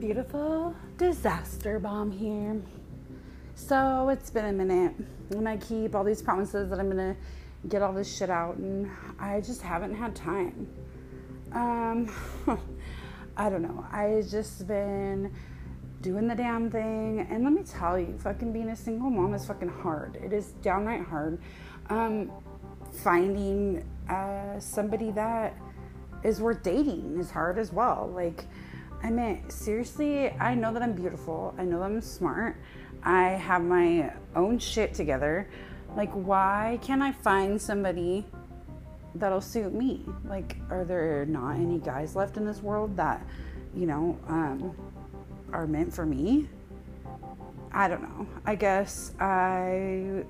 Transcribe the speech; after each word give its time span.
beautiful 0.00 0.74
disaster 0.98 1.78
bomb 1.78 2.10
here. 2.10 2.60
So 3.54 4.10
it's 4.10 4.30
been 4.30 4.44
a 4.44 4.52
minute, 4.52 4.94
and 5.30 5.48
I 5.48 5.56
keep 5.56 5.94
all 5.94 6.04
these 6.04 6.20
promises 6.20 6.68
that 6.68 6.78
I'm 6.78 6.90
gonna 6.90 7.16
get 7.68 7.80
all 7.80 7.94
this 7.94 8.14
shit 8.14 8.28
out, 8.28 8.56
and 8.56 8.90
I 9.18 9.40
just 9.40 9.62
haven't 9.62 9.94
had 9.94 10.14
time. 10.14 10.68
Um, 11.52 12.12
I 13.36 13.48
don't 13.48 13.62
know. 13.62 13.86
I 13.90 14.22
just 14.30 14.66
been 14.66 15.32
doing 16.02 16.28
the 16.28 16.34
damn 16.34 16.70
thing, 16.70 17.26
and 17.30 17.42
let 17.42 17.52
me 17.54 17.62
tell 17.62 17.98
you, 17.98 18.18
fucking 18.18 18.52
being 18.52 18.68
a 18.68 18.76
single 18.76 19.08
mom 19.08 19.32
is 19.32 19.46
fucking 19.46 19.70
hard. 19.70 20.16
It 20.16 20.34
is 20.34 20.52
downright 20.62 21.06
hard. 21.06 21.40
Um, 21.88 22.30
finding 22.92 23.82
uh, 24.10 24.60
somebody 24.60 25.10
that 25.12 25.56
is 26.22 26.40
worth 26.40 26.62
dating 26.62 27.18
is 27.18 27.30
hard 27.30 27.58
as 27.58 27.72
well. 27.72 28.10
Like 28.14 28.44
I 29.02 29.10
mean, 29.10 29.48
seriously, 29.48 30.30
I 30.30 30.54
know 30.54 30.72
that 30.72 30.82
I'm 30.82 30.92
beautiful. 30.92 31.54
I 31.58 31.64
know 31.64 31.78
that 31.78 31.84
I'm 31.86 32.00
smart. 32.00 32.56
I 33.02 33.28
have 33.28 33.62
my 33.62 34.12
own 34.34 34.58
shit 34.58 34.94
together. 34.94 35.48
Like, 35.96 36.10
why 36.12 36.78
can't 36.82 37.02
I 37.02 37.12
find 37.12 37.60
somebody 37.60 38.26
that'll 39.14 39.40
suit 39.40 39.72
me? 39.72 40.04
Like, 40.24 40.56
are 40.70 40.84
there 40.84 41.24
not 41.26 41.56
any 41.56 41.78
guys 41.78 42.16
left 42.16 42.36
in 42.36 42.44
this 42.44 42.62
world 42.62 42.96
that, 42.96 43.24
you 43.74 43.86
know, 43.86 44.18
um, 44.28 44.76
are 45.52 45.66
meant 45.66 45.94
for 45.94 46.04
me? 46.04 46.48
I 47.72 47.88
don't 47.88 48.02
know. 48.02 48.26
I 48.44 48.54
guess 48.54 49.12
I 49.20 50.24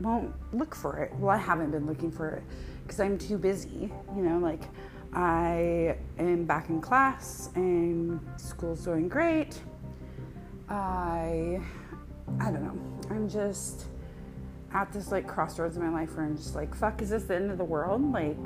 won't 0.00 0.32
look 0.52 0.74
for 0.74 0.98
it. 0.98 1.12
Well, 1.18 1.30
I 1.30 1.38
haven't 1.38 1.70
been 1.70 1.86
looking 1.86 2.10
for 2.10 2.30
it 2.30 2.42
because 2.82 3.00
I'm 3.00 3.18
too 3.18 3.38
busy, 3.38 3.92
you 4.16 4.22
know, 4.22 4.38
like 4.38 4.62
I 5.14 5.96
am 6.18 6.44
back 6.44 6.68
in 6.70 6.80
class 6.80 7.50
and 7.54 8.20
school's 8.36 8.84
going 8.84 9.08
great. 9.08 9.60
I 10.68 11.60
I 12.40 12.50
don't 12.50 12.64
know. 12.64 13.14
I'm 13.14 13.28
just 13.28 13.86
at 14.72 14.92
this 14.92 15.12
like 15.12 15.28
crossroads 15.28 15.76
in 15.76 15.82
my 15.82 15.90
life 15.90 16.16
where 16.16 16.26
I'm 16.26 16.36
just 16.36 16.56
like, 16.56 16.74
fuck, 16.74 17.00
is 17.00 17.10
this 17.10 17.24
the 17.24 17.36
end 17.36 17.50
of 17.50 17.58
the 17.58 17.64
world? 17.64 18.12
Like 18.12 18.36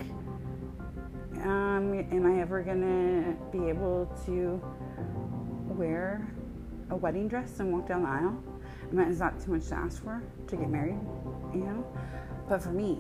um, 1.42 2.06
am 2.12 2.26
I 2.26 2.40
ever 2.40 2.62
gonna 2.62 3.36
be 3.52 3.68
able 3.68 4.06
to 4.26 4.60
wear 5.68 6.30
a 6.90 6.96
wedding 6.96 7.28
dress 7.28 7.60
and 7.60 7.72
walk 7.72 7.88
down 7.88 8.02
the 8.02 8.08
aisle? 8.08 8.42
I 8.90 8.94
mean, 8.94 9.08
it's 9.08 9.20
not 9.20 9.40
too 9.40 9.52
much 9.52 9.68
to 9.68 9.74
ask 9.74 10.02
for 10.02 10.22
to 10.48 10.56
get 10.56 10.68
married, 10.68 10.98
you 11.54 11.60
know? 11.60 11.86
But 12.48 12.62
for 12.62 12.70
me, 12.70 12.94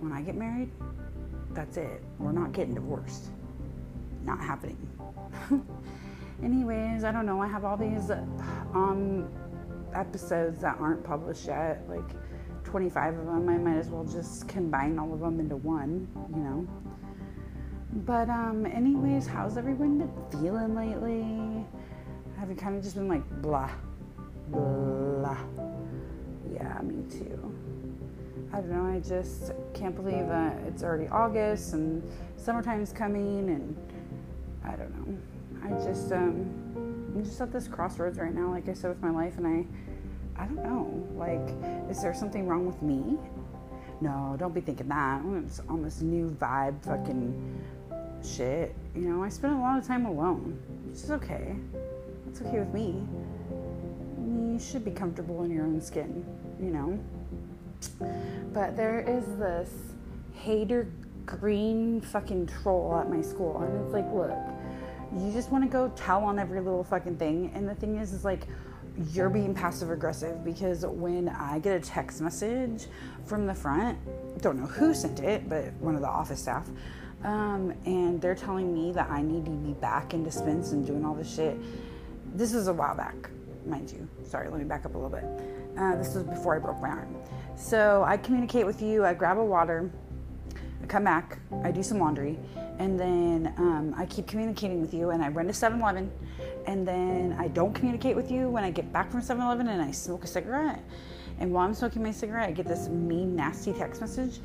when 0.00 0.12
I 0.12 0.22
get 0.22 0.36
married, 0.36 0.70
that's 1.54 1.76
it. 1.76 2.02
We're 2.18 2.32
not 2.32 2.52
getting 2.52 2.74
divorced. 2.74 3.26
Not 4.24 4.40
happening. 4.40 4.78
Anyways, 6.42 7.04
I 7.04 7.12
don't 7.12 7.26
know. 7.26 7.40
I 7.40 7.46
have 7.46 7.64
all 7.64 7.76
these 7.76 8.10
um, 8.10 9.28
episodes 9.94 10.60
that 10.62 10.76
aren't 10.80 11.04
published 11.04 11.46
yet, 11.46 11.82
like 11.88 12.10
25 12.64 13.18
of 13.18 13.26
them. 13.26 13.48
I 13.48 13.56
might 13.56 13.76
as 13.76 13.88
well 13.88 14.04
just 14.04 14.48
combine 14.48 14.98
all 14.98 15.12
of 15.12 15.20
them 15.20 15.38
into 15.40 15.56
one, 15.56 16.08
you 16.34 16.40
know. 16.40 16.66
But 18.04 18.28
um, 18.28 18.66
anyways, 18.66 19.26
how's 19.26 19.56
everyone 19.56 19.98
been 19.98 20.40
feeling 20.40 20.74
lately? 20.74 21.64
Have 22.38 22.50
you 22.50 22.56
kind 22.56 22.76
of 22.76 22.82
just 22.82 22.96
been 22.96 23.08
like 23.08 23.24
blah, 23.40 23.70
blah? 24.48 25.38
Yeah, 26.52 26.80
me 26.82 27.04
too. 27.08 27.54
I 28.54 28.58
don't 28.58 28.70
know, 28.70 28.86
I 28.86 29.00
just 29.00 29.50
can't 29.74 29.96
believe 29.96 30.28
that 30.28 30.56
it's 30.68 30.84
already 30.84 31.08
August 31.08 31.72
and 31.72 32.08
summertime's 32.36 32.92
coming 32.92 33.48
and 33.48 33.76
I 34.64 34.76
don't 34.76 34.94
know. 34.94 35.18
I 35.64 35.70
just 35.84 36.12
um 36.12 36.48
I'm 37.16 37.24
just 37.24 37.40
at 37.40 37.52
this 37.52 37.66
crossroads 37.66 38.16
right 38.16 38.32
now, 38.32 38.48
like 38.52 38.68
I 38.68 38.72
said 38.72 38.90
with 38.90 39.02
my 39.02 39.10
life 39.10 39.38
and 39.38 39.46
I 39.48 40.40
I 40.40 40.46
don't 40.46 40.62
know. 40.62 41.04
Like, 41.16 41.90
is 41.90 42.00
there 42.00 42.14
something 42.14 42.46
wrong 42.46 42.64
with 42.64 42.80
me? 42.80 43.18
No, 44.00 44.36
don't 44.38 44.54
be 44.54 44.60
thinking 44.60 44.86
that. 44.86 45.22
It's 45.44 45.60
on 45.68 45.82
this 45.82 46.00
new 46.00 46.30
vibe 46.40 46.80
fucking 46.84 47.60
shit. 48.22 48.72
You 48.94 49.08
know, 49.08 49.24
I 49.24 49.30
spend 49.30 49.54
a 49.54 49.58
lot 49.58 49.78
of 49.78 49.84
time 49.84 50.06
alone, 50.06 50.60
which 50.86 51.02
is 51.02 51.10
okay. 51.10 51.56
It's 52.28 52.40
okay 52.40 52.60
with 52.60 52.72
me. 52.72 53.04
You 54.20 54.60
should 54.60 54.84
be 54.84 54.92
comfortable 54.92 55.42
in 55.42 55.50
your 55.50 55.64
own 55.64 55.80
skin, 55.80 56.24
you 56.60 56.70
know? 56.70 57.00
But 58.52 58.76
there 58.76 59.00
is 59.00 59.24
this 59.38 59.70
hater 60.34 60.90
green 61.26 62.00
fucking 62.00 62.46
troll 62.46 62.96
at 62.98 63.10
my 63.10 63.22
school, 63.22 63.62
and 63.62 63.84
it's 63.84 63.92
like, 63.92 64.06
look, 64.12 64.36
you 65.16 65.32
just 65.32 65.50
want 65.50 65.64
to 65.64 65.70
go 65.70 65.92
tell 65.96 66.24
on 66.24 66.38
every 66.38 66.60
little 66.60 66.84
fucking 66.84 67.16
thing, 67.16 67.50
and 67.54 67.68
the 67.68 67.74
thing 67.74 67.96
is, 67.96 68.12
is 68.12 68.24
like, 68.24 68.46
you're 69.12 69.30
being 69.30 69.54
passive 69.54 69.90
aggressive 69.90 70.44
because 70.44 70.86
when 70.86 71.28
I 71.28 71.58
get 71.58 71.76
a 71.76 71.80
text 71.80 72.20
message 72.20 72.86
from 73.26 73.46
the 73.46 73.54
front, 73.54 73.98
don't 74.40 74.58
know 74.58 74.66
who 74.66 74.94
sent 74.94 75.20
it, 75.20 75.48
but 75.48 75.72
one 75.74 75.96
of 75.96 76.00
the 76.00 76.08
office 76.08 76.42
staff, 76.42 76.68
um, 77.24 77.74
and 77.86 78.20
they're 78.20 78.34
telling 78.34 78.72
me 78.72 78.92
that 78.92 79.10
I 79.10 79.22
need 79.22 79.46
to 79.46 79.50
be 79.50 79.72
back 79.72 80.14
in 80.14 80.22
dispense 80.22 80.72
and 80.72 80.86
doing 80.86 81.04
all 81.04 81.14
this 81.14 81.34
shit. 81.34 81.56
This 82.34 82.54
is 82.54 82.68
a 82.68 82.72
while 82.72 82.94
back, 82.94 83.30
mind 83.66 83.90
you. 83.90 84.08
Sorry, 84.24 84.48
let 84.48 84.58
me 84.58 84.64
back 84.64 84.84
up 84.84 84.94
a 84.94 84.98
little 84.98 85.10
bit. 85.10 85.24
Uh, 85.78 85.96
this 85.96 86.14
was 86.14 86.24
before 86.24 86.56
I 86.56 86.58
broke 86.58 86.80
my 86.80 86.88
arm. 86.88 87.16
So 87.56 88.04
I 88.06 88.16
communicate 88.16 88.66
with 88.66 88.82
you, 88.82 89.04
I 89.04 89.14
grab 89.14 89.38
a 89.38 89.44
water, 89.44 89.90
I 90.82 90.86
come 90.86 91.04
back, 91.04 91.38
I 91.62 91.70
do 91.70 91.82
some 91.82 91.98
laundry, 91.98 92.38
and 92.78 92.98
then 92.98 93.54
um, 93.58 93.94
I 93.96 94.06
keep 94.06 94.26
communicating 94.26 94.80
with 94.80 94.92
you, 94.92 95.10
and 95.10 95.22
I 95.22 95.28
run 95.28 95.46
to 95.46 95.52
7 95.52 95.80
Eleven, 95.80 96.10
and 96.66 96.86
then 96.86 97.36
I 97.38 97.48
don't 97.48 97.72
communicate 97.72 98.16
with 98.16 98.30
you 98.30 98.48
when 98.48 98.64
I 98.64 98.70
get 98.70 98.92
back 98.92 99.10
from 99.10 99.22
7 99.22 99.42
Eleven 99.42 99.68
and 99.68 99.80
I 99.80 99.90
smoke 99.90 100.24
a 100.24 100.26
cigarette. 100.26 100.82
And 101.38 101.52
while 101.52 101.66
I'm 101.66 101.74
smoking 101.74 102.02
my 102.02 102.10
cigarette, 102.10 102.48
I 102.48 102.52
get 102.52 102.66
this 102.66 102.88
mean, 102.88 103.34
nasty 103.34 103.72
text 103.72 104.00
message. 104.00 104.40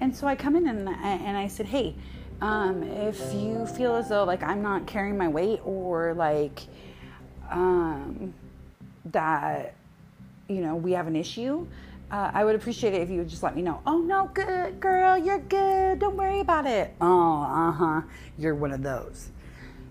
And 0.00 0.14
so 0.14 0.26
I 0.26 0.36
come 0.36 0.56
in 0.56 0.68
and 0.68 0.88
I, 0.88 0.92
and 0.92 1.36
I 1.36 1.48
said, 1.48 1.66
hey, 1.66 1.94
um, 2.40 2.82
if 2.82 3.34
you 3.34 3.66
feel 3.66 3.96
as 3.96 4.08
though 4.08 4.24
like 4.24 4.42
I'm 4.42 4.62
not 4.62 4.86
carrying 4.86 5.16
my 5.16 5.28
weight 5.28 5.60
or 5.64 6.14
like 6.14 6.62
um, 7.50 8.32
that, 9.06 9.74
you 10.48 10.62
know, 10.62 10.74
we 10.74 10.92
have 10.92 11.06
an 11.06 11.16
issue, 11.16 11.66
uh, 12.10 12.30
I 12.32 12.44
would 12.44 12.54
appreciate 12.54 12.94
it 12.94 13.02
if 13.02 13.10
you 13.10 13.18
would 13.18 13.28
just 13.28 13.42
let 13.42 13.54
me 13.54 13.60
know. 13.60 13.82
Oh, 13.86 13.98
no, 13.98 14.30
good, 14.32 14.80
girl, 14.80 15.18
you're 15.18 15.40
good. 15.40 15.98
Don't 15.98 16.16
worry 16.16 16.40
about 16.40 16.66
it. 16.66 16.94
Oh, 17.00 17.42
uh 17.42 17.70
huh. 17.70 18.02
You're 18.38 18.54
one 18.54 18.72
of 18.72 18.82
those. 18.82 19.28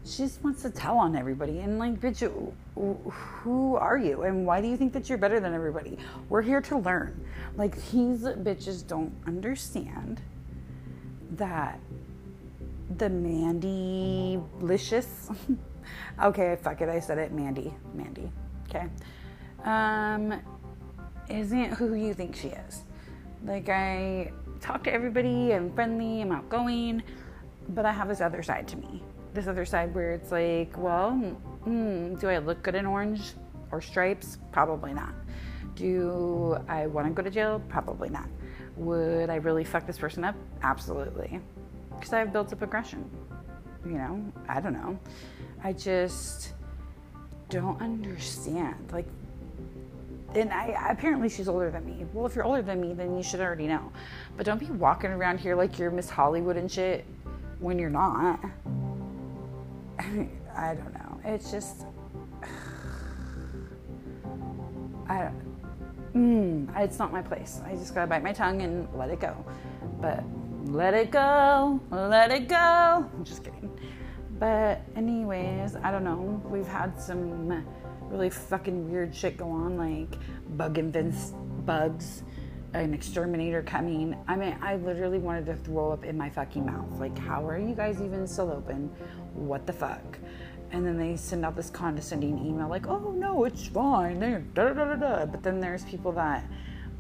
She 0.04 0.24
just 0.24 0.44
wants 0.44 0.64
to 0.64 0.72
tell 0.72 0.98
on 0.98 1.16
everybody. 1.16 1.60
And, 1.60 1.78
like, 1.78 2.00
bitch, 2.00 2.28
who 2.74 3.76
are 3.76 3.98
you? 3.98 4.24
And 4.24 4.48
why 4.48 4.62
do 4.62 4.68
you 4.68 4.78
think 4.78 4.94
that 4.94 5.10
you're 5.10 5.18
better 5.20 5.40
than 5.40 5.54
everybody? 5.54 6.00
We're 6.30 6.42
here 6.42 6.62
to 6.62 6.78
learn. 6.78 7.24
Like, 7.56 7.76
these 7.92 8.22
bitches 8.22 8.88
don't 8.88 9.14
understand 9.28 10.22
that 11.32 11.80
the 12.98 13.10
Mandy 13.10 14.40
Licious. 14.60 15.30
okay, 16.24 16.58
fuck 16.64 16.82
it. 16.82 16.90
I 16.90 17.00
said 17.00 17.20
it. 17.20 17.32
Mandy. 17.32 17.74
Mandy. 17.94 18.32
Okay. 18.70 18.88
Um, 19.68 20.42
isn't 21.30 21.74
who 21.74 21.94
you 21.94 22.14
think 22.14 22.38
she 22.38 22.48
is. 22.48 22.84
Like, 23.44 23.68
I 23.68 24.32
talk 24.62 24.82
to 24.86 24.94
everybody, 24.94 25.54
I'm 25.54 25.74
friendly, 25.74 26.22
I'm 26.22 26.32
outgoing, 26.32 27.04
but 27.70 27.86
I 27.86 27.92
have 27.92 28.08
this 28.08 28.22
other 28.22 28.42
side 28.42 28.66
to 28.70 28.78
me. 28.78 29.04
This 29.34 29.46
other 29.46 29.66
side 29.66 29.94
where 29.94 30.14
it's 30.14 30.32
like, 30.32 30.78
well, 30.78 31.22
mm, 31.68 32.18
do 32.18 32.30
I 32.30 32.38
look 32.38 32.64
good 32.64 32.76
in 32.76 32.86
orange 32.86 33.34
or 33.72 33.82
stripes? 33.82 34.38
Probably 34.54 34.94
not. 34.94 35.14
Do 35.76 36.58
I 36.70 36.88
want 36.88 37.08
to 37.08 37.14
go 37.14 37.22
to 37.22 37.30
jail? 37.30 37.62
Probably 37.68 38.10
not. 38.10 38.30
Would 38.78 39.30
I 39.30 39.36
really 39.36 39.66
fuck 39.66 39.86
this 39.86 39.98
person 39.98 40.24
up? 40.24 40.36
Absolutely. 40.64 41.42
Because 41.94 42.14
I've 42.14 42.32
built 42.32 42.54
up 42.54 42.62
aggression. 42.62 43.10
You 43.86 43.98
know, 43.98 44.34
I 44.48 44.62
don't 44.62 44.74
know. 44.74 44.98
I 45.62 45.74
just 45.74 46.54
don't 47.50 47.82
understand. 47.82 48.92
Like, 48.94 49.08
and 50.36 50.52
I 50.52 50.88
apparently 50.90 51.30
she's 51.30 51.48
older 51.48 51.72
than 51.72 51.86
me. 51.86 52.06
Well, 52.14 52.26
if 52.26 52.36
you're 52.36 52.44
older 52.46 52.62
than 52.62 52.82
me, 52.82 52.94
then 52.94 53.16
you 53.16 53.24
should 53.24 53.40
already 53.40 53.68
know. 53.68 53.92
But 54.36 54.46
don't 54.46 54.60
be 54.60 54.68
walking 54.68 55.12
around 55.12 55.40
here 55.40 55.56
like 55.56 55.80
you're 55.80 55.92
Miss 55.92 56.10
Hollywood 56.10 56.58
and 56.58 56.72
shit 56.72 57.06
when 57.60 57.80
you're 57.80 57.90
not. 57.90 58.40
I, 60.00 60.08
mean, 60.10 60.38
I 60.56 60.76
don't 60.76 60.94
know. 60.94 61.20
It's 61.26 61.52
just 61.52 61.86
I. 65.10 65.32
Mm, 66.14 66.70
it's 66.78 67.00
not 67.00 67.12
my 67.12 67.22
place. 67.22 67.62
I 67.66 67.76
just 67.76 67.94
gotta 67.94 68.08
bite 68.08 68.24
my 68.24 68.34
tongue 68.34 68.62
and 68.62 68.88
let 68.96 69.10
it 69.10 69.20
go. 69.20 69.46
But 70.02 70.24
let 70.66 70.94
it 70.94 71.12
go, 71.12 71.80
let 71.92 72.32
it 72.32 72.48
go. 72.48 72.56
I'm 73.14 73.24
just 73.24 73.44
kidding. 73.44 73.70
But 74.40 74.82
anyways, 74.96 75.76
I 75.76 75.92
don't 75.92 76.04
know. 76.04 76.42
We've 76.46 76.68
had 76.68 77.00
some 77.00 77.66
really 78.10 78.30
fucking 78.30 78.92
weird 78.92 79.16
shit 79.16 79.38
go 79.38 79.50
on, 79.50 79.78
like 79.78 80.20
bug 80.58 80.78
invents 80.78 81.34
bugs, 81.66 82.24
an 82.74 82.94
exterminator 82.94 83.62
coming. 83.62 84.16
I 84.28 84.36
mean, 84.36 84.58
I 84.62 84.76
literally 84.76 85.20
wanted 85.20 85.46
to 85.48 85.56
throw 85.56 85.92
up 85.92 86.06
in 86.06 86.18
my 86.18 86.30
fucking 86.30 86.66
mouth. 86.66 87.00
Like, 87.00 87.18
how 87.18 87.48
are 87.48 87.58
you 87.58 87.76
guys 87.76 88.02
even 88.02 88.28
still 88.28 88.52
open? 88.52 88.88
What 89.34 89.68
the 89.68 89.74
fuck? 89.74 90.18
and 90.72 90.86
then 90.86 90.98
they 90.98 91.16
send 91.16 91.46
out 91.46 91.56
this 91.56 91.70
condescending 91.70 92.46
email 92.46 92.68
like, 92.68 92.88
"Oh 92.88 93.12
no, 93.12 93.46
it's 93.46 93.68
fine." 93.68 94.20
Da 94.54 94.74
da 94.74 94.96
da. 94.96 95.26
But 95.26 95.44
then 95.44 95.60
there's 95.60 95.86
people 95.86 96.12
that 96.14 96.44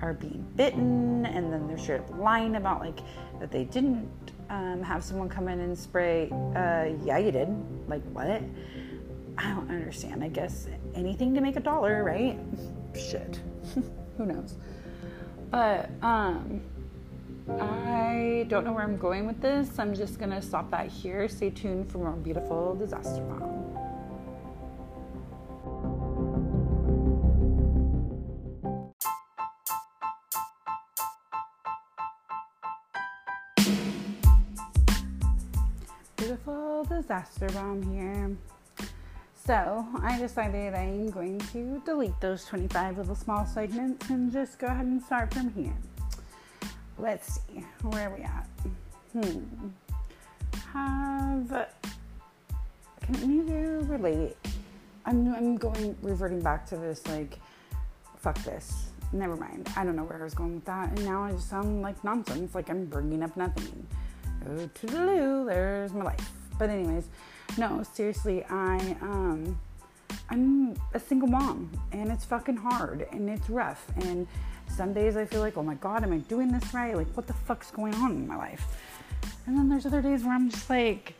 are 0.01 0.13
being 0.13 0.45
bitten, 0.55 1.25
and 1.25 1.51
then 1.51 1.67
they're 1.67 1.77
straight 1.77 1.99
up 1.99 2.17
lying 2.17 2.55
about 2.55 2.79
like 2.79 2.99
that 3.39 3.51
they 3.51 3.65
didn't 3.65 4.09
um, 4.49 4.81
have 4.81 5.03
someone 5.03 5.27
come 5.27 5.47
in 5.47 5.59
and 5.59 5.77
spray. 5.77 6.29
Uh, 6.31 6.95
yeah, 7.03 7.17
you 7.17 7.31
did. 7.31 7.49
Like 7.87 8.03
what? 8.13 8.41
I 9.37 9.49
don't 9.49 9.69
understand. 9.69 10.23
I 10.23 10.29
guess 10.29 10.67
anything 10.97 11.33
to 11.35 11.41
make 11.41 11.55
a 11.55 11.59
dollar, 11.61 12.03
right? 12.03 12.37
Shit. 12.95 13.39
Who 14.17 14.25
knows? 14.25 14.55
But 15.51 15.89
um, 16.01 16.61
I 17.59 18.45
don't 18.49 18.65
know 18.65 18.73
where 18.73 18.83
I'm 18.83 18.97
going 18.97 19.27
with 19.27 19.39
this. 19.39 19.79
I'm 19.79 19.93
just 19.93 20.19
gonna 20.19 20.41
stop 20.41 20.71
that 20.71 20.87
here. 20.87 21.29
Stay 21.29 21.51
tuned 21.51 21.89
for 21.91 21.99
more 21.99 22.11
beautiful 22.11 22.75
disaster 22.75 23.21
mom. 23.21 23.63
Beautiful 36.17 36.83
disaster 36.85 37.47
bomb 37.49 37.83
here. 37.93 38.35
So 39.47 39.87
I 40.03 40.19
decided 40.19 40.73
I'm 40.73 41.09
going 41.09 41.39
to 41.53 41.81
delete 41.85 42.19
those 42.19 42.43
25 42.43 42.97
little 42.97 43.15
small 43.15 43.45
segments 43.45 44.09
and 44.09 44.29
just 44.29 44.59
go 44.59 44.67
ahead 44.67 44.85
and 44.85 45.01
start 45.01 45.33
from 45.33 45.53
here. 45.53 45.73
Let's 46.97 47.35
see, 47.35 47.63
where 47.83 48.09
are 48.09 48.13
we 48.17 48.23
at? 48.23 48.45
Hmm. 49.13 49.69
Have, 50.73 51.69
can 53.03 53.47
you 53.47 53.85
relate? 53.87 54.35
I'm, 55.05 55.33
I'm 55.33 55.55
going, 55.55 55.95
reverting 56.01 56.41
back 56.41 56.65
to 56.65 56.75
this, 56.75 57.07
like, 57.07 57.39
fuck 58.17 58.37
this. 58.43 58.89
Never 59.13 59.37
mind. 59.37 59.69
I 59.77 59.85
don't 59.85 59.95
know 59.95 60.03
where 60.03 60.19
I 60.19 60.25
was 60.25 60.33
going 60.33 60.55
with 60.55 60.65
that. 60.65 60.89
And 60.89 61.05
now 61.05 61.23
I 61.23 61.31
just 61.31 61.49
sound 61.49 61.81
like 61.81 62.03
nonsense, 62.03 62.53
like 62.53 62.69
I'm 62.69 62.83
bringing 62.83 63.23
up 63.23 63.37
nothing. 63.37 63.87
Oh, 64.45 65.45
there's 65.45 65.93
my 65.93 66.03
life. 66.03 66.31
But 66.59 66.69
anyways, 66.69 67.07
no, 67.57 67.83
seriously, 67.83 68.43
I 68.49 68.77
um 69.01 69.59
I'm 70.29 70.75
a 70.93 70.99
single 70.99 71.27
mom 71.27 71.71
and 71.91 72.11
it's 72.11 72.25
fucking 72.25 72.57
hard 72.57 73.07
and 73.11 73.29
it's 73.29 73.49
rough 73.49 73.85
and 73.97 74.27
some 74.67 74.93
days 74.93 75.15
I 75.15 75.25
feel 75.25 75.41
like, 75.41 75.57
oh 75.57 75.63
my 75.63 75.75
god, 75.75 76.03
am 76.03 76.13
I 76.13 76.17
doing 76.17 76.51
this 76.51 76.73
right? 76.73 76.95
Like 76.95 77.07
what 77.15 77.27
the 77.27 77.33
fuck's 77.33 77.71
going 77.71 77.93
on 77.95 78.11
in 78.11 78.27
my 78.27 78.35
life? 78.35 78.65
And 79.45 79.57
then 79.57 79.69
there's 79.69 79.85
other 79.85 80.01
days 80.01 80.23
where 80.23 80.33
I'm 80.33 80.49
just 80.49 80.69
like, 80.69 81.13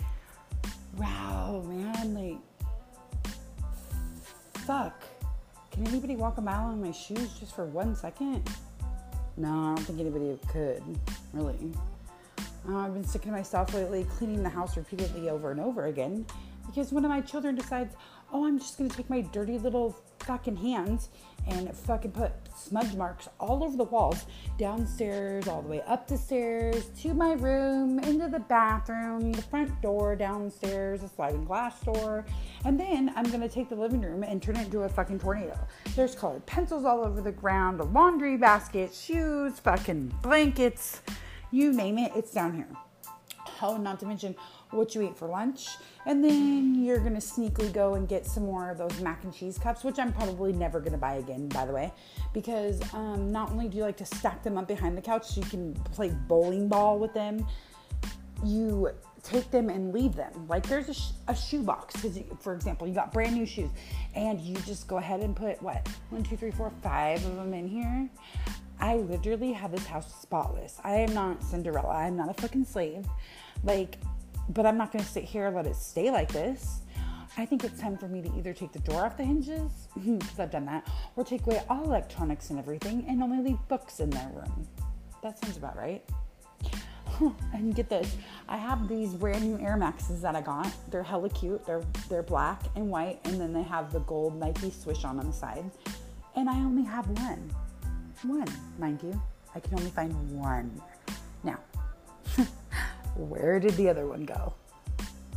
wow, 0.97 1.63
man, 1.67 2.13
like 2.13 2.37
fuck. 4.67 5.03
Can 5.71 5.87
anybody 5.87 6.15
walk 6.15 6.37
a 6.37 6.41
mile 6.41 6.71
in 6.71 6.81
my 6.81 6.91
shoes 6.91 7.33
just 7.39 7.55
for 7.55 7.65
one 7.65 7.95
second? 7.95 8.49
No, 9.37 9.47
I 9.47 9.75
don't 9.75 9.79
think 9.85 9.99
anybody 9.99 10.37
could, 10.51 10.83
really. 11.31 11.71
Uh, 12.69 12.77
I've 12.79 12.93
been 12.93 13.05
sick 13.05 13.21
to 13.21 13.31
myself 13.31 13.73
lately 13.73 14.03
cleaning 14.03 14.43
the 14.43 14.49
house 14.49 14.75
repeatedly 14.75 15.29
over 15.29 15.51
and 15.51 15.59
over 15.59 15.85
again 15.85 16.25
because 16.65 16.91
one 16.91 17.05
of 17.05 17.09
my 17.09 17.21
children 17.21 17.55
decides, 17.55 17.95
oh, 18.33 18.45
I'm 18.45 18.59
just 18.59 18.77
gonna 18.77 18.89
take 18.89 19.09
my 19.09 19.21
dirty 19.21 19.57
little 19.57 19.95
fucking 20.19 20.57
hands 20.57 21.07
and 21.47 21.73
fucking 21.73 22.11
put 22.11 22.33
smudge 22.53 22.93
marks 22.95 23.29
all 23.39 23.63
over 23.63 23.77
the 23.77 23.85
walls, 23.85 24.25
downstairs, 24.57 25.47
all 25.47 25.61
the 25.61 25.69
way 25.69 25.81
up 25.83 26.09
the 26.09 26.17
stairs, 26.17 26.87
to 27.01 27.13
my 27.13 27.33
room, 27.33 27.99
into 27.99 28.27
the 28.27 28.39
bathroom, 28.39 29.31
the 29.31 29.41
front 29.43 29.81
door 29.81 30.17
downstairs, 30.17 31.03
a 31.03 31.07
sliding 31.07 31.45
glass 31.45 31.79
door, 31.79 32.25
and 32.65 32.77
then 32.77 33.13
I'm 33.15 33.31
gonna 33.31 33.47
take 33.47 33.69
the 33.69 33.75
living 33.75 34.01
room 34.01 34.23
and 34.23 34.43
turn 34.43 34.57
it 34.57 34.65
into 34.65 34.81
a 34.81 34.89
fucking 34.89 35.19
tornado. 35.19 35.57
There's 35.95 36.15
colored 36.15 36.45
pencils 36.45 36.83
all 36.83 37.05
over 37.05 37.21
the 37.21 37.31
ground, 37.31 37.79
a 37.79 37.85
laundry 37.85 38.35
basket, 38.35 38.93
shoes, 38.93 39.57
fucking 39.61 40.13
blankets 40.21 41.01
you 41.51 41.73
name 41.73 41.97
it, 41.97 42.11
it's 42.15 42.31
down 42.31 42.53
here. 42.53 42.67
Oh, 43.61 43.77
not 43.77 43.99
to 44.01 44.05
mention 44.05 44.35
what 44.71 44.93
you 44.93 45.01
eat 45.01 45.17
for 45.17 45.27
lunch. 45.27 45.67
And 46.05 46.23
then 46.23 46.83
you're 46.83 46.99
gonna 46.99 47.17
sneakily 47.17 47.71
go 47.73 47.95
and 47.95 48.07
get 48.07 48.25
some 48.25 48.43
more 48.43 48.69
of 48.69 48.77
those 48.77 48.99
mac 49.01 49.23
and 49.23 49.33
cheese 49.33 49.57
cups, 49.57 49.83
which 49.83 49.99
I'm 49.99 50.13
probably 50.13 50.53
never 50.53 50.79
gonna 50.79 50.97
buy 50.97 51.15
again, 51.15 51.47
by 51.49 51.65
the 51.65 51.73
way, 51.73 51.91
because 52.33 52.81
um, 52.93 53.31
not 53.31 53.51
only 53.51 53.67
do 53.67 53.77
you 53.77 53.83
like 53.83 53.97
to 53.97 54.05
stack 54.05 54.43
them 54.43 54.57
up 54.57 54.67
behind 54.67 54.97
the 54.97 55.01
couch 55.01 55.27
so 55.27 55.41
you 55.41 55.47
can 55.47 55.73
play 55.73 56.09
bowling 56.27 56.67
ball 56.67 56.99
with 56.99 57.13
them, 57.13 57.45
you 58.45 58.89
take 59.23 59.49
them 59.51 59.69
and 59.69 59.93
leave 59.93 60.15
them. 60.15 60.31
Like 60.47 60.67
there's 60.67 60.89
a, 60.89 60.93
sh- 60.93 61.11
a 61.27 61.35
shoe 61.35 61.63
box, 61.63 61.95
because 61.95 62.19
for 62.39 62.53
example, 62.53 62.87
you 62.87 62.93
got 62.93 63.11
brand 63.11 63.35
new 63.35 63.45
shoes, 63.45 63.69
and 64.15 64.39
you 64.39 64.55
just 64.57 64.87
go 64.87 64.97
ahead 64.97 65.21
and 65.21 65.35
put 65.35 65.61
what 65.61 65.87
one, 66.09 66.23
two, 66.23 66.37
three, 66.37 66.51
four, 66.51 66.71
five 66.83 67.25
of 67.25 67.35
them 67.35 67.53
in 67.53 67.67
here. 67.67 68.09
I 68.87 68.95
literally 68.95 69.51
have 69.51 69.71
this 69.71 69.85
house 69.85 70.09
spotless. 70.21 70.79
I 70.81 70.95
am 70.95 71.13
not 71.13 71.43
Cinderella. 71.43 71.93
I'm 71.93 72.15
not 72.15 72.29
a 72.29 72.33
fucking 72.41 72.63
slave. 72.63 73.05
Like, 73.65 73.97
but 74.47 74.65
I'm 74.65 74.77
not 74.77 74.93
to 74.93 75.03
sit 75.03 75.25
here 75.25 75.47
and 75.47 75.55
let 75.57 75.67
it 75.67 75.75
stay 75.75 76.09
like 76.09 76.31
this. 76.31 76.79
I 77.37 77.45
think 77.45 77.65
it's 77.65 77.81
time 77.81 77.97
for 77.97 78.07
me 78.07 78.21
to 78.21 78.33
either 78.37 78.53
take 78.53 78.71
the 78.71 78.79
door 78.79 79.05
off 79.05 79.17
the 79.17 79.25
hinges, 79.25 79.89
because 79.93 80.39
I've 80.39 80.51
done 80.51 80.65
that, 80.67 80.87
or 81.17 81.25
take 81.25 81.45
away 81.45 81.61
all 81.69 81.83
electronics 81.83 82.49
and 82.49 82.57
everything 82.57 83.03
and 83.09 83.21
only 83.21 83.43
leave 83.43 83.59
books 83.67 83.99
in 83.99 84.09
their 84.09 84.31
room. 84.33 84.65
That 85.21 85.37
sounds 85.37 85.57
about 85.57 85.75
right. 85.75 86.01
and 87.53 87.75
get 87.75 87.89
this, 87.89 88.15
I 88.47 88.55
have 88.55 88.87
these 88.87 89.13
brand 89.13 89.43
new 89.43 89.59
Air 89.59 89.75
Maxes 89.75 90.21
that 90.21 90.37
I 90.37 90.39
got. 90.39 90.71
They're 90.91 91.03
hella 91.03 91.29
cute. 91.29 91.65
They're 91.65 91.83
they're 92.07 92.23
black 92.23 92.61
and 92.77 92.89
white, 92.89 93.19
and 93.25 93.37
then 93.37 93.51
they 93.51 93.63
have 93.63 93.91
the 93.91 93.99
gold 93.99 94.39
Nike 94.39 94.71
swish 94.71 95.03
on 95.03 95.19
on 95.19 95.27
the 95.27 95.33
side. 95.33 95.69
And 96.37 96.49
I 96.49 96.55
only 96.55 96.83
have 96.83 97.05
one. 97.09 97.53
One, 98.23 98.47
mind 98.79 99.01
you. 99.03 99.21
I 99.53 99.59
can 99.59 99.77
only 99.77 99.91
find 99.91 100.13
one. 100.31 100.81
Now, 101.43 101.59
where 103.15 103.59
did 103.59 103.73
the 103.73 103.89
other 103.89 104.07
one 104.07 104.25
go? 104.25 104.53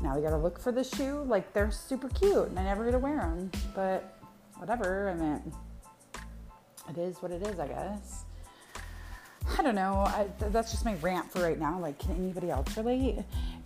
Now 0.03 0.17
we 0.17 0.23
gotta 0.23 0.39
look 0.39 0.59
for 0.59 0.73
the 0.73 0.83
shoe. 0.83 1.23
Like 1.27 1.53
they're 1.53 1.71
super 1.71 2.09
cute, 2.09 2.49
and 2.49 2.59
I 2.59 2.65
never 2.65 2.85
get 2.85 2.93
to 2.93 2.99
wear 2.99 3.19
them. 3.19 3.51
But 3.75 4.17
whatever. 4.57 5.11
I 5.11 5.15
mean, 5.15 5.53
it 6.89 6.99
is 6.99 7.17
what 7.19 7.33
it 7.33 7.47
is, 7.47 7.59
I 7.59 7.69
guess. 7.69 8.25
I 9.59 9.63
don't 9.63 9.75
know. 9.75 10.05
I, 10.07 10.27
that's 10.39 10.71
just 10.71 10.85
my 10.85 10.95
rant 10.97 11.31
for 11.31 11.43
right 11.43 11.59
now. 11.59 11.79
Like, 11.79 11.99
can 11.99 12.13
anybody 12.13 12.51
else 12.51 12.77
relate? 12.77 13.19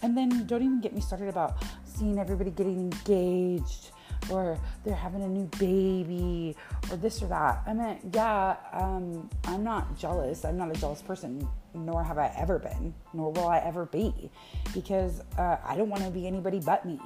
And 0.02 0.16
then 0.16 0.46
don't 0.46 0.62
even 0.62 0.80
get 0.80 0.92
me 0.94 1.00
started 1.00 1.28
about 1.28 1.62
seeing 1.84 2.18
everybody 2.18 2.50
getting 2.50 2.90
engaged 2.92 3.90
or 4.30 4.58
they're 4.84 4.94
having 4.94 5.22
a 5.22 5.28
new 5.28 5.48
baby 5.58 6.56
or 6.90 6.96
this 6.96 7.22
or 7.22 7.26
that. 7.26 7.62
I 7.66 7.72
mean, 7.72 7.98
yeah, 8.12 8.56
um, 8.72 9.28
I'm 9.44 9.64
not 9.64 9.98
jealous. 9.98 10.44
I'm 10.44 10.56
not 10.56 10.70
a 10.74 10.80
jealous 10.80 11.02
person, 11.02 11.46
nor 11.74 12.02
have 12.02 12.18
I 12.18 12.32
ever 12.36 12.58
been, 12.58 12.94
nor 13.12 13.32
will 13.32 13.48
I 13.48 13.58
ever 13.58 13.86
be, 13.86 14.30
because 14.72 15.20
uh, 15.38 15.56
I 15.64 15.76
don't 15.76 15.90
want 15.90 16.04
to 16.04 16.10
be 16.10 16.26
anybody 16.26 16.60
but 16.60 16.84
me. 16.84 16.98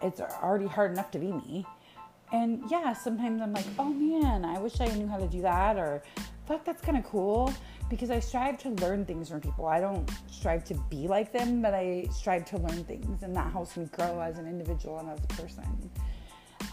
It's 0.00 0.20
already 0.20 0.66
hard 0.66 0.92
enough 0.92 1.10
to 1.12 1.18
be 1.18 1.32
me. 1.32 1.66
And 2.32 2.62
yeah, 2.70 2.92
sometimes 2.94 3.42
I'm 3.42 3.52
like, 3.52 3.66
oh 3.78 3.92
man, 3.92 4.44
I 4.44 4.58
wish 4.58 4.80
I 4.80 4.86
knew 4.86 5.06
how 5.06 5.18
to 5.18 5.28
do 5.28 5.42
that, 5.42 5.76
or 5.76 6.02
fuck, 6.46 6.64
that's 6.64 6.82
kind 6.82 6.96
of 6.96 7.04
cool. 7.04 7.52
Because 7.90 8.10
I 8.10 8.20
strive 8.20 8.56
to 8.58 8.70
learn 8.70 9.04
things 9.04 9.28
from 9.28 9.42
people. 9.42 9.66
I 9.66 9.78
don't 9.78 10.10
strive 10.30 10.64
to 10.64 10.74
be 10.88 11.06
like 11.06 11.30
them, 11.30 11.60
but 11.60 11.74
I 11.74 12.06
strive 12.10 12.46
to 12.46 12.56
learn 12.56 12.84
things, 12.84 13.22
and 13.22 13.36
that 13.36 13.52
helps 13.52 13.76
me 13.76 13.84
grow 13.92 14.18
as 14.18 14.38
an 14.38 14.46
individual 14.46 14.98
and 14.98 15.10
as 15.10 15.18
a 15.22 15.42
person. 15.42 15.90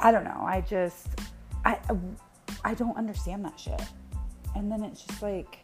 I 0.02 0.12
don't 0.12 0.24
know. 0.24 0.44
I 0.46 0.62
just, 0.62 1.08
I, 1.66 1.80
I 2.64 2.74
don't 2.74 2.96
understand 2.98 3.44
that 3.46 3.60
shit. 3.60 3.82
And 4.56 4.72
then 4.72 4.84
it's 4.84 5.04
just 5.04 5.22
like 5.22 5.60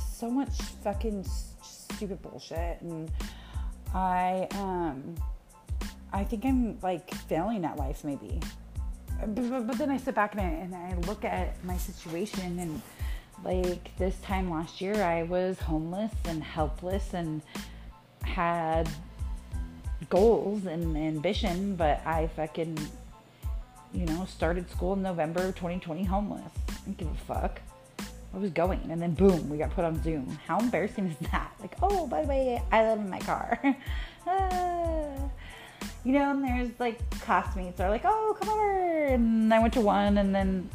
so 0.00 0.30
much 0.30 0.50
fucking 0.82 1.26
stupid 1.62 2.22
bullshit. 2.22 2.80
And 2.80 3.10
I, 3.94 4.48
um, 4.52 5.14
I 6.12 6.24
think 6.24 6.44
I'm 6.44 6.78
like 6.82 7.12
failing 7.14 7.64
at 7.64 7.76
life 7.76 8.04
maybe. 8.04 8.40
But, 9.20 9.66
but, 9.66 9.78
then 9.78 9.90
I 9.90 9.96
sit 9.96 10.14
back 10.14 10.34
and 10.34 10.40
I, 10.40 10.44
and 10.44 10.74
I 10.74 10.94
look 11.08 11.24
at 11.24 11.62
my 11.64 11.76
situation 11.76 12.58
and 12.60 12.80
like 13.44 13.96
this 13.96 14.16
time 14.20 14.50
last 14.50 14.80
year 14.80 15.02
I 15.02 15.24
was 15.24 15.58
homeless 15.58 16.12
and 16.24 16.42
helpless 16.42 17.14
and 17.14 17.42
had 18.22 18.88
goals 20.06 20.66
and 20.66 20.96
ambition, 20.96 21.76
but 21.76 22.00
I 22.06 22.28
fucking, 22.28 22.78
you 23.92 24.06
know, 24.06 24.24
started 24.26 24.70
school 24.70 24.94
in 24.94 25.02
November 25.02 25.46
2020 25.52 26.04
homeless. 26.04 26.52
I 26.68 26.72
didn't 26.84 26.98
give 26.98 27.08
a 27.08 27.14
fuck. 27.14 27.60
I 28.34 28.38
was 28.38 28.50
going, 28.50 28.90
and 28.90 29.00
then 29.00 29.14
boom, 29.14 29.48
we 29.48 29.56
got 29.56 29.70
put 29.70 29.84
on 29.84 30.02
Zoom. 30.02 30.38
How 30.46 30.58
embarrassing 30.58 31.06
is 31.06 31.28
that? 31.30 31.52
Like, 31.60 31.76
oh, 31.82 32.06
by 32.06 32.22
the 32.22 32.28
way, 32.28 32.62
I 32.70 32.82
live 32.82 33.00
in 33.00 33.08
my 33.08 33.20
car. 33.20 33.58
ah. 34.26 35.30
You 36.04 36.12
know, 36.12 36.30
and 36.30 36.44
there's 36.44 36.70
like 36.78 36.98
classmates 37.20 37.80
are 37.80 37.90
like, 37.90 38.02
oh, 38.04 38.36
come 38.38 38.50
over. 38.50 39.06
And 39.06 39.52
I 39.52 39.58
went 39.58 39.74
to 39.74 39.80
one, 39.80 40.18
and 40.18 40.34
then, 40.34 40.68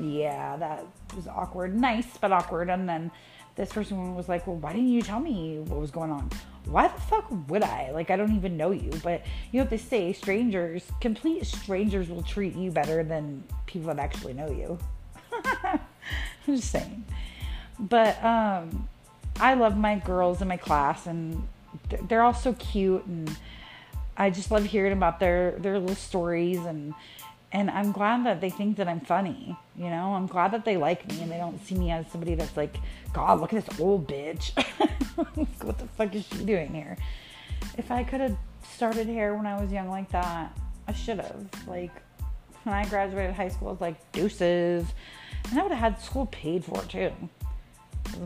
yeah, 0.00 0.56
that 0.56 0.84
was 1.14 1.26
awkward. 1.28 1.78
Nice, 1.78 2.16
but 2.18 2.32
awkward. 2.32 2.70
And 2.70 2.88
then 2.88 3.10
this 3.56 3.72
person 3.72 4.14
was 4.14 4.28
like, 4.28 4.46
well, 4.46 4.56
why 4.56 4.72
didn't 4.72 4.88
you 4.88 5.02
tell 5.02 5.20
me 5.20 5.58
what 5.60 5.80
was 5.80 5.90
going 5.90 6.10
on? 6.10 6.28
Why 6.64 6.88
the 6.88 7.00
fuck 7.00 7.26
would 7.48 7.62
I? 7.62 7.90
Like, 7.92 8.10
I 8.10 8.16
don't 8.16 8.34
even 8.34 8.56
know 8.56 8.72
you. 8.72 8.90
But 9.02 9.22
you 9.52 9.60
what 9.60 9.70
they 9.70 9.76
say 9.76 10.12
strangers, 10.12 10.84
complete 11.00 11.46
strangers 11.46 12.08
will 12.08 12.22
treat 12.22 12.56
you 12.56 12.70
better 12.70 13.04
than 13.04 13.44
people 13.66 13.88
that 13.88 13.98
actually 13.98 14.34
know 14.34 14.50
you. 14.50 14.78
I'm 15.32 15.80
just 16.46 16.70
saying. 16.70 17.04
But 17.78 18.22
um, 18.24 18.88
I 19.40 19.54
love 19.54 19.76
my 19.76 19.96
girls 19.96 20.42
in 20.42 20.48
my 20.48 20.56
class, 20.56 21.06
and 21.06 21.46
they're 22.08 22.22
all 22.22 22.34
so 22.34 22.54
cute, 22.54 23.04
and 23.06 23.36
I 24.16 24.30
just 24.30 24.50
love 24.50 24.64
hearing 24.64 24.92
about 24.92 25.20
their 25.20 25.52
their 25.58 25.78
little 25.78 25.96
stories, 25.96 26.58
and 26.58 26.94
and 27.54 27.70
I'm 27.70 27.92
glad 27.92 28.26
that 28.26 28.40
they 28.40 28.50
think 28.50 28.76
that 28.78 28.88
I'm 28.88 29.00
funny. 29.00 29.56
You 29.76 29.88
know, 29.88 30.14
I'm 30.14 30.26
glad 30.26 30.50
that 30.50 30.64
they 30.64 30.76
like 30.76 31.08
me 31.08 31.22
and 31.22 31.30
they 31.30 31.36
don't 31.36 31.64
see 31.64 31.76
me 31.76 31.92
as 31.92 32.10
somebody 32.10 32.34
that's 32.34 32.56
like, 32.56 32.74
God, 33.12 33.40
look 33.40 33.52
at 33.52 33.64
this 33.64 33.80
old 33.80 34.08
bitch. 34.08 34.50
what 35.62 35.78
the 35.78 35.86
fuck 35.96 36.12
is 36.16 36.26
she 36.26 36.44
doing 36.44 36.74
here? 36.74 36.98
If 37.78 37.92
I 37.92 38.02
could 38.02 38.20
have 38.20 38.36
started 38.74 39.06
hair 39.06 39.36
when 39.36 39.46
I 39.46 39.60
was 39.60 39.70
young 39.70 39.88
like 39.88 40.10
that, 40.10 40.58
I 40.88 40.92
should 40.92 41.20
have. 41.20 41.46
Like 41.68 41.92
when 42.64 42.74
I 42.74 42.86
graduated 42.86 43.36
high 43.36 43.48
school, 43.48 43.68
I 43.68 43.72
was 43.72 43.80
like 43.80 44.12
deuces, 44.12 44.86
and 45.48 45.58
I 45.58 45.62
would 45.62 45.70
have 45.70 45.92
had 45.92 46.02
school 46.02 46.26
paid 46.26 46.64
for 46.64 46.82
too. 46.82 47.12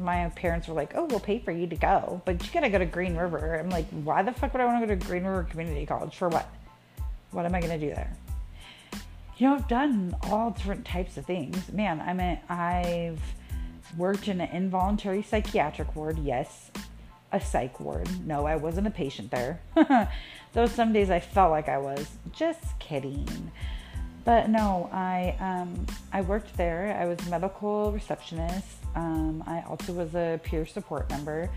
My 0.00 0.30
parents 0.36 0.68
were 0.68 0.74
like, 0.74 0.92
"Oh, 0.94 1.04
we'll 1.04 1.20
pay 1.20 1.38
for 1.38 1.52
you 1.52 1.66
to 1.66 1.76
go, 1.76 2.22
but 2.24 2.42
you 2.44 2.52
gotta 2.52 2.70
go 2.70 2.78
to 2.78 2.86
Green 2.86 3.14
River." 3.14 3.56
I'm 3.56 3.70
like, 3.70 3.88
"Why 3.90 4.22
the 4.22 4.32
fuck 4.32 4.52
would 4.54 4.62
I 4.62 4.64
want 4.64 4.82
to 4.82 4.86
go 4.86 4.98
to 4.98 5.06
Green 5.06 5.24
River 5.24 5.44
Community 5.44 5.84
College 5.86 6.16
for 6.16 6.28
what? 6.28 6.48
What 7.30 7.44
am 7.44 7.54
I 7.54 7.60
gonna 7.60 7.78
do 7.78 7.88
there?" 7.88 8.10
You 9.38 9.46
know, 9.46 9.54
I've 9.54 9.68
done 9.68 10.16
all 10.24 10.50
different 10.50 10.84
types 10.84 11.16
of 11.16 11.24
things. 11.24 11.72
Man, 11.72 12.00
I 12.00 12.12
mean, 12.12 12.40
I've 12.48 13.20
worked 13.96 14.26
in 14.26 14.40
an 14.40 14.50
involuntary 14.50 15.22
psychiatric 15.22 15.94
ward. 15.94 16.18
Yes, 16.18 16.72
a 17.30 17.40
psych 17.40 17.78
ward. 17.78 18.08
No, 18.26 18.46
I 18.46 18.56
wasn't 18.56 18.88
a 18.88 18.90
patient 18.90 19.30
there. 19.30 19.60
Though 20.54 20.66
some 20.66 20.92
days 20.92 21.08
I 21.08 21.20
felt 21.20 21.52
like 21.52 21.68
I 21.68 21.78
was. 21.78 22.08
Just 22.32 22.78
kidding. 22.80 23.52
But 24.24 24.50
no, 24.50 24.90
I 24.92 25.36
um, 25.38 25.86
I 26.12 26.22
worked 26.22 26.56
there. 26.56 26.98
I 27.00 27.06
was 27.06 27.24
a 27.24 27.30
medical 27.30 27.92
receptionist. 27.92 28.66
Um, 28.96 29.44
I 29.46 29.62
also 29.68 29.92
was 29.92 30.16
a 30.16 30.40
peer 30.42 30.66
support 30.66 31.08
member. 31.10 31.48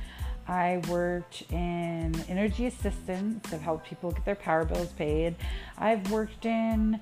I 0.48 0.82
worked 0.88 1.44
in 1.52 2.14
energy 2.30 2.68
assistance. 2.68 3.52
I've 3.52 3.62
helped 3.62 3.88
people 3.88 4.12
get 4.12 4.26
their 4.26 4.36
power 4.36 4.66
bills 4.66 4.92
paid. 4.94 5.36
I've 5.78 6.12
worked 6.12 6.46
in 6.46 7.00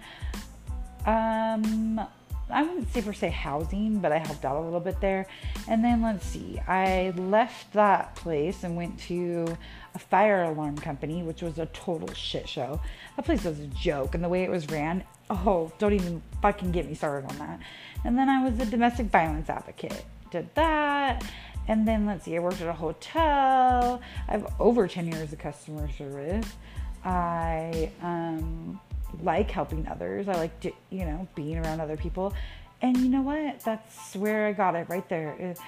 um, 1.06 2.00
I 2.52 2.64
wouldn't 2.64 2.92
say 2.92 3.02
per 3.02 3.14
se 3.14 3.30
housing, 3.30 4.00
but 4.00 4.12
I 4.12 4.18
helped 4.18 4.44
out 4.44 4.58
a 4.58 4.62
little 4.62 4.80
bit 4.80 5.00
there. 5.00 5.28
And 5.68 5.84
then 5.84 6.02
let's 6.02 6.26
see, 6.26 6.60
I 6.68 7.14
left 7.16 7.74
that 7.74 8.16
place 8.16 8.64
and 8.64 8.76
went 8.76 9.00
to 9.02 9.58
a 9.94 10.00
fire 10.00 10.44
alarm 10.44 10.78
company, 10.78 11.22
which 11.22 11.42
was 11.42 11.60
a 11.60 11.68
total 11.68 12.12
shit 12.14 12.50
show. 12.50 12.82
That 13.16 13.26
place 13.26 13.44
was 13.44 13.60
a 13.60 13.68
joke, 13.68 14.16
and 14.16 14.24
the 14.24 14.30
way 14.30 14.44
it 14.44 14.50
was 14.50 14.68
ran, 14.70 15.04
oh, 15.30 15.72
don't 15.78 15.94
even 15.94 16.22
fucking 16.42 16.72
get 16.72 16.88
me 16.88 16.96
started 16.96 17.30
on 17.30 17.38
that. 17.38 17.60
And 18.04 18.18
then 18.18 18.30
I 18.30 18.44
was 18.44 18.60
a 18.60 18.66
domestic 18.66 19.08
violence 19.08 19.50
advocate, 19.50 20.06
did 20.32 20.50
that. 20.56 21.24
And 21.68 21.88
then 21.88 22.08
let's 22.08 22.26
see, 22.26 22.36
I 22.36 22.40
worked 22.40 22.62
at 22.62 22.68
a 22.68 22.74
hotel. 22.74 24.02
I 24.28 24.32
have 24.32 24.54
over 24.60 24.88
10 24.88 25.08
years 25.12 25.32
of 25.32 25.38
customer 25.38 25.88
service. 25.92 26.48
I 27.06 27.92
um, 28.02 28.80
like 29.22 29.52
helping 29.52 29.88
others. 29.88 30.28
I 30.28 30.34
like 30.34 30.60
to, 30.62 30.72
you 30.90 31.06
know, 31.06 31.28
being 31.36 31.58
around 31.58 31.82
other 31.82 31.98
people. 31.98 32.34
And 32.82 32.98
you 32.98 33.10
know 33.10 33.22
what? 33.22 33.60
That's 33.62 34.16
where 34.16 34.48
I 34.48 34.54
got 34.54 34.76
it 34.76 34.88
right 34.90 35.08
there. 35.10 35.36
Uh, 35.58 35.62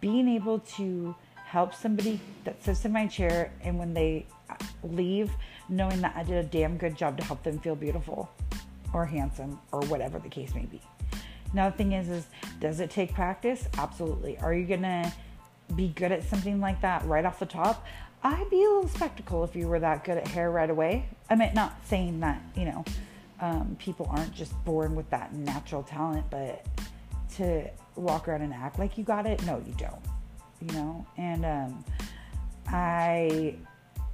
being 0.00 0.28
able 0.28 0.60
to 0.76 1.14
help 1.34 1.74
somebody 1.74 2.20
that 2.44 2.62
sits 2.64 2.84
in 2.84 2.92
my 2.92 3.06
chair 3.06 3.52
and 3.62 3.78
when 3.78 3.92
they 3.92 4.26
uh, 4.48 4.54
leave, 4.82 5.30
knowing 5.68 6.00
that 6.00 6.14
I 6.16 6.22
did 6.22 6.44
a 6.44 6.48
damn 6.48 6.76
good 6.76 6.96
job 6.96 7.18
to 7.18 7.24
help 7.24 7.42
them 7.42 7.58
feel 7.58 7.74
beautiful 7.74 8.30
or 8.92 9.04
handsome 9.04 9.58
or 9.70 9.80
whatever 9.82 10.18
the 10.18 10.28
case 10.28 10.54
may 10.54 10.64
be. 10.64 10.80
Now 11.52 11.68
the 11.68 11.76
thing 11.76 11.92
is, 11.92 12.08
is 12.08 12.26
does 12.60 12.80
it 12.80 12.90
take 12.90 13.12
practice? 13.12 13.68
Absolutely. 13.76 14.38
Are 14.38 14.54
you 14.54 14.66
gonna 14.66 15.12
be 15.76 15.88
good 15.88 16.12
at 16.12 16.24
something 16.24 16.60
like 16.60 16.80
that 16.80 17.04
right 17.04 17.24
off 17.24 17.38
the 17.38 17.46
top? 17.46 17.86
I'd 18.24 18.48
be 18.50 18.62
a 18.62 18.68
little 18.68 18.88
skeptical 18.88 19.42
if 19.42 19.56
you 19.56 19.66
were 19.66 19.80
that 19.80 20.04
good 20.04 20.16
at 20.16 20.28
hair 20.28 20.50
right 20.50 20.70
away. 20.70 21.08
I 21.28 21.34
mean, 21.34 21.52
not 21.54 21.74
saying 21.86 22.20
that, 22.20 22.40
you 22.56 22.66
know, 22.66 22.84
um, 23.40 23.76
people 23.80 24.06
aren't 24.10 24.32
just 24.32 24.52
born 24.64 24.94
with 24.94 25.10
that 25.10 25.34
natural 25.34 25.82
talent, 25.82 26.26
but 26.30 26.64
to 27.36 27.68
walk 27.96 28.28
around 28.28 28.42
and 28.42 28.54
act 28.54 28.78
like 28.78 28.96
you 28.96 29.02
got 29.02 29.26
it, 29.26 29.44
no, 29.44 29.60
you 29.66 29.74
don't, 29.76 30.00
you 30.60 30.72
know? 30.72 31.04
And 31.16 31.44
um, 31.44 31.84
I, 32.68 33.56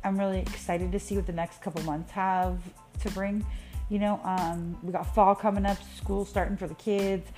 I'm 0.03 0.19
really 0.19 0.41
excited 0.41 0.91
to 0.93 1.01
see 1.01 1.15
what 1.17 1.27
the 1.27 1.33
next 1.33 1.61
couple 1.61 1.83
months 1.83 2.11
have 2.13 2.59
to 3.01 3.11
bring. 3.11 3.45
You 3.91 3.99
know, 3.99 4.21
um, 4.25 4.79
we 4.83 4.93
got 4.93 5.15
fall 5.15 5.35
coming 5.35 5.67
up, 5.67 5.79
school 5.97 6.25
starting 6.25 6.57
for 6.57 6.67
the 6.67 6.75
kids. 6.75 7.29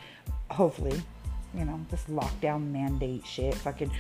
Hopefully, 0.51 1.01
you 1.55 1.65
know, 1.65 1.81
this 1.91 2.05
lockdown 2.05 2.71
mandate 2.71 3.27
shit, 3.27 3.55
fucking 3.55 3.91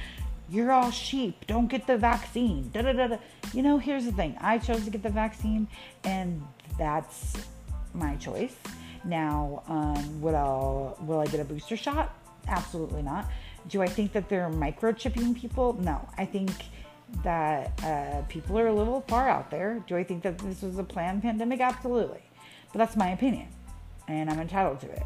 you're 0.51 0.73
all 0.73 0.91
sheep. 0.91 1.47
Don't 1.47 1.69
get 1.69 1.87
the 1.87 1.97
vaccine. 1.97 2.71
Da, 2.73 2.83
da, 2.83 2.93
da, 2.93 3.07
da. 3.07 3.19
You 3.55 3.63
know, 3.63 3.79
here's 3.79 4.05
the 4.05 4.13
thing. 4.13 4.37
I 4.41 4.59
chose 4.59 4.85
to 4.85 4.91
get 4.91 5.03
the 5.03 5.11
vaccine, 5.11 5.69
and 6.05 6.43
that's 6.77 7.35
my 7.95 8.17
choice. 8.17 8.57
Now, 9.05 9.63
um, 9.69 10.21
will 10.21 10.37
I 10.37 11.05
will 11.05 11.21
I 11.21 11.27
get 11.27 11.41
a 11.41 11.45
booster 11.45 11.77
shot? 11.77 12.15
Absolutely 12.49 13.03
not. 13.03 13.31
Do 13.69 13.83
I 13.83 13.87
think 13.87 14.13
that 14.13 14.29
they're 14.29 14.51
microchipping 14.51 15.39
people? 15.41 15.75
No. 15.81 16.09
I 16.19 16.25
think 16.25 16.51
that 17.23 17.81
uh, 17.85 18.23
people 18.29 18.59
are 18.59 18.67
a 18.67 18.75
little 18.75 19.03
far 19.03 19.29
out 19.29 19.51
there. 19.51 19.83
Do 19.87 19.97
I 19.97 20.05
think 20.05 20.23
that 20.23 20.39
this 20.39 20.63
was 20.63 20.79
a 20.79 20.85
planned 20.85 21.23
pandemic? 21.23 21.61
Absolutely. 21.61 22.23
But 22.73 22.79
that's 22.79 22.97
my 22.97 23.11
opinion, 23.11 23.49
and 24.09 24.31
I'm 24.31 24.41
entitled 24.41 24.81
to 24.81 24.91
it. 24.91 25.03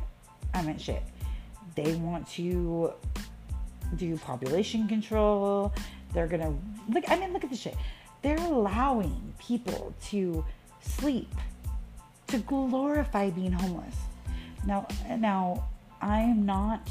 I 0.52 0.62
mean, 0.62 0.78
shit. 0.78 1.02
They 1.74 1.94
want 1.96 2.28
to 2.28 2.92
do 3.94 4.16
population 4.18 4.86
control. 4.88 5.72
They're 6.12 6.26
gonna 6.26 6.54
look. 6.88 7.04
I 7.08 7.18
mean, 7.18 7.32
look 7.32 7.44
at 7.44 7.50
this 7.50 7.60
shit. 7.60 7.76
They're 8.22 8.36
allowing 8.36 9.34
people 9.38 9.94
to 10.06 10.44
sleep 10.80 11.34
to 12.28 12.38
glorify 12.38 13.30
being 13.30 13.52
homeless. 13.52 13.96
Now, 14.66 14.86
now 15.18 15.68
I 16.00 16.20
am 16.20 16.46
not. 16.46 16.88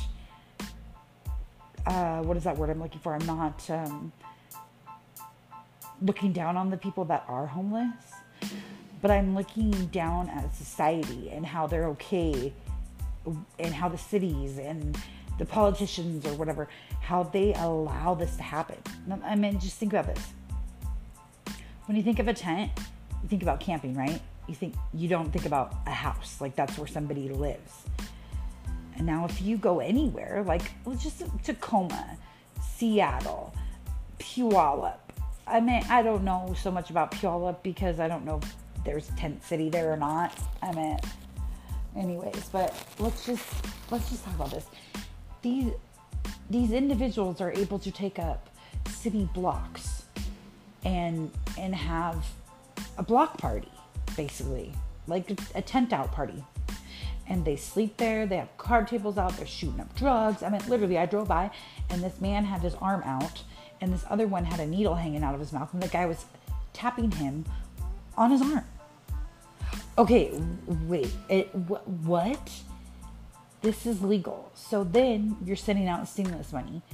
Uh, 1.86 2.22
what 2.22 2.38
is 2.38 2.44
that 2.44 2.58
word 2.58 2.70
I'm 2.70 2.82
looking 2.82 3.00
for? 3.00 3.14
I'm 3.14 3.26
not 3.26 3.70
um, 3.70 4.12
looking 6.02 6.32
down 6.32 6.56
on 6.56 6.70
the 6.70 6.78
people 6.78 7.04
that 7.06 7.26
are 7.28 7.46
homeless, 7.46 7.94
but 9.02 9.12
I'm 9.12 9.36
looking 9.36 9.72
down 9.88 10.30
at 10.30 10.56
society 10.56 11.30
and 11.32 11.46
how 11.46 11.68
they're 11.68 11.88
okay, 11.90 12.54
and 13.60 13.74
how 13.74 13.90
the 13.90 13.98
cities 13.98 14.58
and 14.60 14.98
the 15.38 15.46
politicians 15.46 16.25
or 16.25 16.34
whatever, 16.34 16.68
how 17.02 17.24
they 17.24 17.54
allow 17.56 18.13
this 18.13 18.36
to 18.38 18.44
happen. 18.44 18.78
I 19.24 19.36
mean, 19.36 19.60
just 19.60 19.78
think 19.78 19.94
about 19.94 20.13
this. 20.13 20.28
When 21.86 21.98
you 21.98 22.04
think 22.04 22.20
of 22.20 22.28
a 22.28 22.34
tent, 22.34 22.72
you 23.22 23.30
think 23.30 23.42
about 23.42 23.60
camping, 23.60 23.96
right? 23.96 24.22
You 24.48 24.56
think 24.56 24.75
you 24.94 25.08
don't 25.08 25.32
think 25.32 25.46
about 25.46 25.74
a 25.86 25.92
house, 25.92 26.40
like 26.42 26.56
that's 26.56 26.78
where 26.78 26.88
somebody 26.88 27.30
lives. 27.30 27.72
And 28.96 29.06
now, 29.08 29.25
if 29.25 29.42
you 29.42 29.58
go 29.58 29.80
anywhere, 29.80 30.44
like 30.46 30.72
just 31.00 31.24
Tacoma, 31.44 32.18
Seattle, 32.62 33.54
Puyallup. 34.20 34.98
I 35.48 35.60
mean, 35.60 35.84
I 35.90 36.02
don't 36.04 36.24
know 36.24 36.54
so 36.58 36.72
much 36.72 36.90
about 36.90 37.12
Puyallup 37.12 37.63
because 37.63 38.00
I 38.00 38.08
don't 38.08 38.24
know 38.24 38.40
if 38.42 38.56
there's 38.86 39.08
tent 39.18 39.44
city 39.44 39.70
there 39.70 39.92
or 39.92 39.98
not. 39.98 40.38
I 40.62 40.72
mean, 40.74 41.00
anyways, 41.98 42.50
but 42.50 42.74
let's 43.00 43.25
just 43.25 43.44
let's 43.92 44.10
just 44.10 44.24
talk 44.24 44.36
about 44.36 44.52
this 44.52 44.66
these 45.44 45.72
these 46.50 46.72
individuals 46.72 47.40
are 47.42 47.52
able 47.52 47.78
to 47.80 47.92
take 47.92 48.18
up 48.18 48.50
city 48.90 49.30
blocks 49.34 50.06
and 50.84 51.32
and 51.60 51.76
have 51.76 52.26
a 52.98 53.04
block 53.04 53.38
party 53.38 53.72
basically 54.18 54.74
like 55.08 55.30
a, 55.54 55.62
tent 55.62 55.92
out 55.92 56.12
party. 56.12 56.44
And 57.28 57.44
they 57.46 57.56
sleep 57.56 57.98
there 57.98 58.26
they 58.26 58.38
have 58.38 58.58
card 58.58 58.88
tables 58.88 59.18
out 59.18 59.36
they're 59.38 59.46
shooting 59.46 59.80
up 59.80 59.94
drugs. 59.96 60.44
I 60.44 60.50
mean 60.50 60.62
literally 60.68 60.98
i 60.98 61.06
drove 61.06 61.28
by 61.28 61.52
and 61.90 62.02
this 62.02 62.20
man 62.20 62.46
had 62.46 62.62
his 62.62 62.76
arm 62.76 63.04
out 63.04 63.44
and 63.82 63.94
this 63.94 64.06
other 64.10 64.28
one 64.28 64.46
had 64.46 64.60
a 64.60 64.66
needle 64.66 64.96
hanging 64.96 65.24
out 65.24 65.34
of 65.34 65.40
his 65.40 65.52
mouth 65.54 65.74
and 65.74 65.84
the 65.84 65.88
guy 65.88 66.06
was 66.06 66.26
tapping 66.72 67.12
him 67.12 67.46
on 68.18 68.32
his 68.32 68.42
arm. 68.42 68.66
Okay 69.98 70.32
wait 70.88 71.12
it, 71.30 71.48
wh- 71.50 71.88
what 72.06 72.52
this 73.63 73.86
is 73.88 74.03
legal. 74.03 74.51
So 74.53 74.84
then 74.84 75.38
you're 75.43 75.55
sending 75.55 75.88
out 75.88 76.08
stimulus 76.08 76.53
money. 76.53 76.84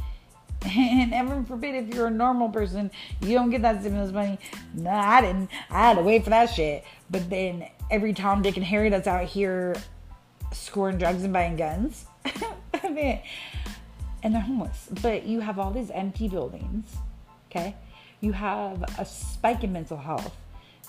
And 0.61 1.13
heaven 1.13 1.45
forbid 1.45 1.75
if 1.75 1.95
you're 1.95 2.07
a 2.07 2.11
normal 2.11 2.49
person, 2.49 2.91
you 3.21 3.33
don't 3.33 3.49
get 3.49 3.61
that 3.61 3.79
stimulus 3.79 4.11
money. 4.11 4.37
No, 4.73 4.89
I 4.89 5.21
didn't. 5.21 5.49
I 5.69 5.87
had 5.87 5.97
to 5.97 6.03
wait 6.03 6.25
for 6.25 6.31
that 6.31 6.47
shit. 6.47 6.83
But 7.09 7.29
then 7.29 7.65
every 7.89 8.13
Tom, 8.13 8.41
Dick, 8.41 8.57
and 8.57 8.65
Harry 8.65 8.89
that's 8.89 9.07
out 9.07 9.25
here 9.25 9.75
scoring 10.51 10.97
drugs 10.97 11.23
and 11.23 11.31
buying 11.33 11.55
guns. 11.55 12.05
I 12.73 12.89
mean, 12.91 13.21
and 14.21 14.35
they're 14.35 14.41
homeless. 14.41 14.89
But 15.01 15.25
you 15.25 15.39
have 15.39 15.59
all 15.59 15.71
these 15.71 15.91
empty 15.91 16.27
buildings, 16.27 16.93
okay? 17.49 17.75
You 18.19 18.33
have 18.33 18.83
a 18.99 19.05
spike 19.05 19.63
in 19.63 19.71
mental 19.71 19.97
health 19.97 20.35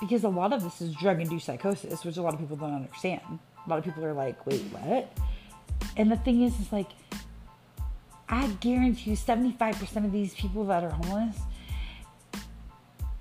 because 0.01 0.25
a 0.25 0.29
lot 0.29 0.53
of 0.53 0.63
this 0.63 0.81
is 0.81 0.95
drug 0.97 1.21
induced 1.21 1.47
psychosis, 1.47 2.05
which 2.05 2.17
a 2.17 2.23
lot 2.23 2.35
of 2.35 2.41
people 2.41 2.57
don't 2.57 2.75
understand. 2.75 3.39
A 3.65 3.71
lot 3.71 3.79
of 3.79 3.85
people 3.85 4.05
are 4.05 4.15
like, 4.15 4.47
wait, 4.47 4.63
what? 4.73 5.13
And 5.97 6.11
the 6.11 6.17
thing 6.17 6.43
is, 6.43 6.59
is 6.61 6.73
like, 6.73 6.91
I 8.29 8.47
guarantee 8.61 9.11
you 9.11 9.17
75% 9.17 10.05
of 10.05 10.13
these 10.13 10.35
people 10.35 10.65
that 10.67 10.85
are 10.85 10.91
homeless, 10.91 11.37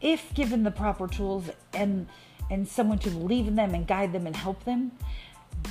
if 0.01 0.33
given 0.33 0.63
the 0.63 0.71
proper 0.71 1.07
tools 1.07 1.49
and 1.73 2.07
and 2.51 2.67
someone 2.67 2.97
to 2.97 3.09
believe 3.11 3.47
in 3.47 3.55
them 3.55 3.75
and 3.75 3.85
guide 3.85 4.11
them 4.11 4.25
and 4.25 4.35
help 4.35 4.63
them, 4.63 4.91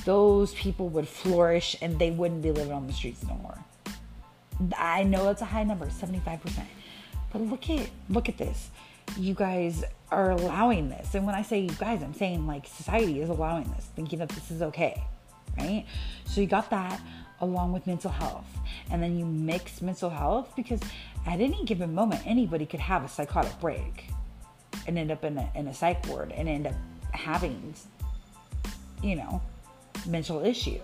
those 0.05 0.53
people 0.53 0.87
would 0.89 1.07
flourish 1.07 1.75
and 1.81 1.99
they 1.99 2.09
wouldn't 2.09 2.41
be 2.41 2.51
living 2.51 2.71
on 2.71 2.87
the 2.87 2.93
streets 2.93 3.23
no 3.23 3.35
more. 3.35 3.57
I 4.77 5.03
know 5.03 5.25
that's 5.25 5.41
a 5.41 5.45
high 5.45 5.63
number, 5.63 5.87
75%. 5.87 6.63
But 7.31 7.41
look 7.41 7.69
at 7.69 7.89
look 8.09 8.29
at 8.29 8.37
this. 8.37 8.69
You 9.17 9.33
guys 9.33 9.83
are 10.11 10.31
allowing 10.31 10.89
this. 10.89 11.15
And 11.15 11.25
when 11.25 11.35
I 11.35 11.41
say 11.41 11.59
you 11.59 11.71
guys, 11.71 12.01
I'm 12.01 12.13
saying 12.13 12.47
like 12.47 12.67
society 12.67 13.21
is 13.21 13.29
allowing 13.29 13.71
this, 13.71 13.85
thinking 13.95 14.19
that 14.19 14.29
this 14.29 14.51
is 14.51 14.61
okay. 14.61 15.03
Right? 15.57 15.85
So 16.25 16.41
you 16.41 16.47
got 16.47 16.69
that 16.69 17.01
along 17.41 17.73
with 17.73 17.87
mental 17.87 18.11
health. 18.11 18.45
And 18.91 19.01
then 19.01 19.17
you 19.17 19.25
mix 19.25 19.81
mental 19.81 20.09
health 20.09 20.53
because 20.55 20.79
at 21.25 21.41
any 21.41 21.63
given 21.65 21.93
moment 21.93 22.21
anybody 22.25 22.65
could 22.65 22.79
have 22.79 23.03
a 23.03 23.07
psychotic 23.07 23.59
break 23.59 24.09
and 24.87 24.97
end 24.97 25.11
up 25.11 25.23
in 25.23 25.37
a, 25.37 25.49
in 25.55 25.67
a 25.67 25.73
psych 25.73 26.05
ward 26.07 26.31
and 26.31 26.47
end 26.49 26.67
up 26.67 26.75
having 27.11 27.73
you 29.01 29.15
know 29.15 29.41
mental 30.07 30.45
issues 30.45 30.81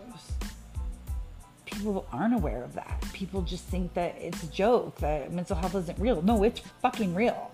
people 1.75 2.05
aren't 2.11 2.33
aware 2.33 2.63
of 2.63 2.73
that. 2.73 3.03
People 3.13 3.41
just 3.41 3.65
think 3.65 3.93
that 3.93 4.15
it's 4.17 4.43
a 4.43 4.47
joke, 4.47 4.97
that 4.97 5.31
mental 5.31 5.55
health 5.55 5.75
isn't 5.75 5.99
real. 5.99 6.21
No, 6.21 6.43
it's 6.43 6.61
fucking 6.81 7.13
real. 7.13 7.51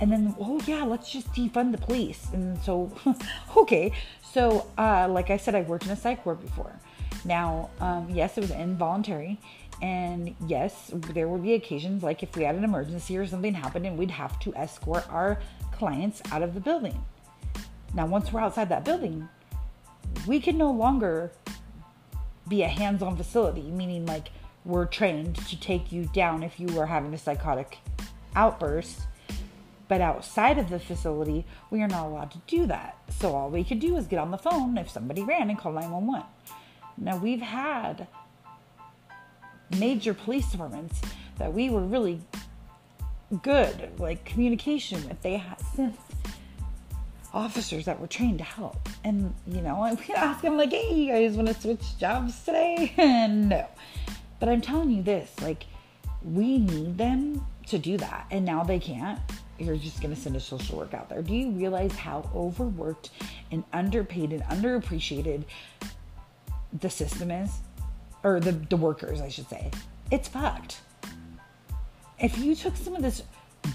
And 0.00 0.10
then, 0.10 0.34
oh 0.40 0.60
yeah, 0.66 0.84
let's 0.84 1.10
just 1.10 1.32
defund 1.32 1.72
the 1.72 1.78
police. 1.78 2.28
And 2.32 2.58
so, 2.62 2.90
okay. 3.56 3.92
So, 4.22 4.66
uh, 4.78 5.08
like 5.08 5.30
I 5.30 5.36
said, 5.36 5.54
I 5.54 5.62
worked 5.62 5.84
in 5.84 5.90
a 5.90 5.96
psych 5.96 6.24
ward 6.24 6.40
before. 6.40 6.72
Now, 7.24 7.70
um, 7.80 8.08
yes, 8.10 8.38
it 8.38 8.40
was 8.40 8.50
involuntary. 8.50 9.38
And 9.82 10.34
yes, 10.46 10.90
there 10.92 11.28
would 11.28 11.42
be 11.42 11.54
occasions 11.54 12.02
like 12.02 12.22
if 12.22 12.36
we 12.36 12.44
had 12.44 12.54
an 12.54 12.64
emergency 12.64 13.16
or 13.16 13.26
something 13.26 13.54
happened 13.54 13.86
and 13.86 13.98
we'd 13.98 14.10
have 14.10 14.38
to 14.40 14.54
escort 14.54 15.10
our 15.10 15.40
clients 15.72 16.22
out 16.32 16.42
of 16.42 16.54
the 16.54 16.60
building. 16.60 17.04
Now, 17.94 18.06
once 18.06 18.32
we're 18.32 18.40
outside 18.40 18.68
that 18.68 18.84
building, 18.84 19.28
we 20.26 20.40
can 20.40 20.58
no 20.58 20.70
longer 20.70 21.32
be 22.48 22.62
a 22.62 22.68
hands 22.68 23.02
on 23.02 23.16
facility, 23.16 23.70
meaning 23.70 24.06
like 24.06 24.30
we're 24.64 24.84
trained 24.84 25.36
to 25.36 25.58
take 25.58 25.90
you 25.90 26.04
down 26.12 26.42
if 26.42 26.60
you 26.60 26.66
were 26.68 26.86
having 26.86 27.14
a 27.14 27.18
psychotic 27.18 27.78
outburst. 28.36 29.02
But 29.90 30.00
outside 30.00 30.56
of 30.56 30.70
the 30.70 30.78
facility, 30.78 31.44
we 31.68 31.82
are 31.82 31.88
not 31.88 32.06
allowed 32.06 32.30
to 32.30 32.38
do 32.46 32.64
that. 32.66 32.96
So 33.18 33.34
all 33.34 33.50
we 33.50 33.64
could 33.64 33.80
do 33.80 33.96
is 33.96 34.06
get 34.06 34.20
on 34.20 34.30
the 34.30 34.38
phone 34.38 34.78
if 34.78 34.88
somebody 34.88 35.24
ran 35.24 35.50
and 35.50 35.58
call 35.58 35.72
911. 35.72 36.24
Now 36.96 37.16
we've 37.16 37.40
had 37.40 38.06
major 39.80 40.14
police 40.14 40.48
departments 40.52 41.00
that 41.38 41.52
we 41.52 41.70
were 41.70 41.80
really 41.80 42.20
good, 43.42 43.98
like 43.98 44.24
communication 44.24 45.08
with. 45.08 45.20
They 45.22 45.38
had 45.38 45.60
since 45.74 45.96
officers 47.34 47.86
that 47.86 47.98
were 47.98 48.06
trained 48.06 48.38
to 48.38 48.44
help. 48.44 48.88
And, 49.02 49.34
you 49.44 49.60
know, 49.60 49.82
I 49.82 49.94
would 49.94 50.10
ask 50.10 50.40
them, 50.40 50.56
like, 50.56 50.70
hey, 50.70 50.94
you 50.94 51.10
guys 51.10 51.34
want 51.34 51.48
to 51.48 51.60
switch 51.60 51.98
jobs 51.98 52.44
today? 52.44 52.94
and 52.96 53.48
no. 53.48 53.66
But 54.38 54.50
I'm 54.50 54.60
telling 54.60 54.92
you 54.92 55.02
this, 55.02 55.34
like, 55.42 55.66
we 56.22 56.58
need 56.58 56.96
them 56.96 57.44
to 57.66 57.78
do 57.78 57.96
that. 57.96 58.28
And 58.30 58.44
now 58.44 58.62
they 58.62 58.78
can't. 58.78 59.18
You're 59.60 59.76
just 59.76 60.00
going 60.00 60.14
to 60.14 60.20
send 60.20 60.36
a 60.36 60.40
social 60.40 60.78
work 60.78 60.94
out 60.94 61.08
there. 61.08 61.22
Do 61.22 61.34
you 61.34 61.50
realize 61.50 61.92
how 61.92 62.28
overworked 62.34 63.10
and 63.50 63.62
underpaid 63.72 64.32
and 64.32 64.42
underappreciated 64.44 65.44
the 66.80 66.88
system 66.88 67.30
is? 67.30 67.50
Or 68.24 68.40
the, 68.40 68.52
the 68.52 68.76
workers, 68.76 69.20
I 69.20 69.28
should 69.28 69.48
say. 69.48 69.70
It's 70.10 70.28
fucked. 70.28 70.80
If 72.18 72.38
you 72.38 72.54
took 72.54 72.76
some 72.76 72.94
of 72.94 73.02
this 73.02 73.22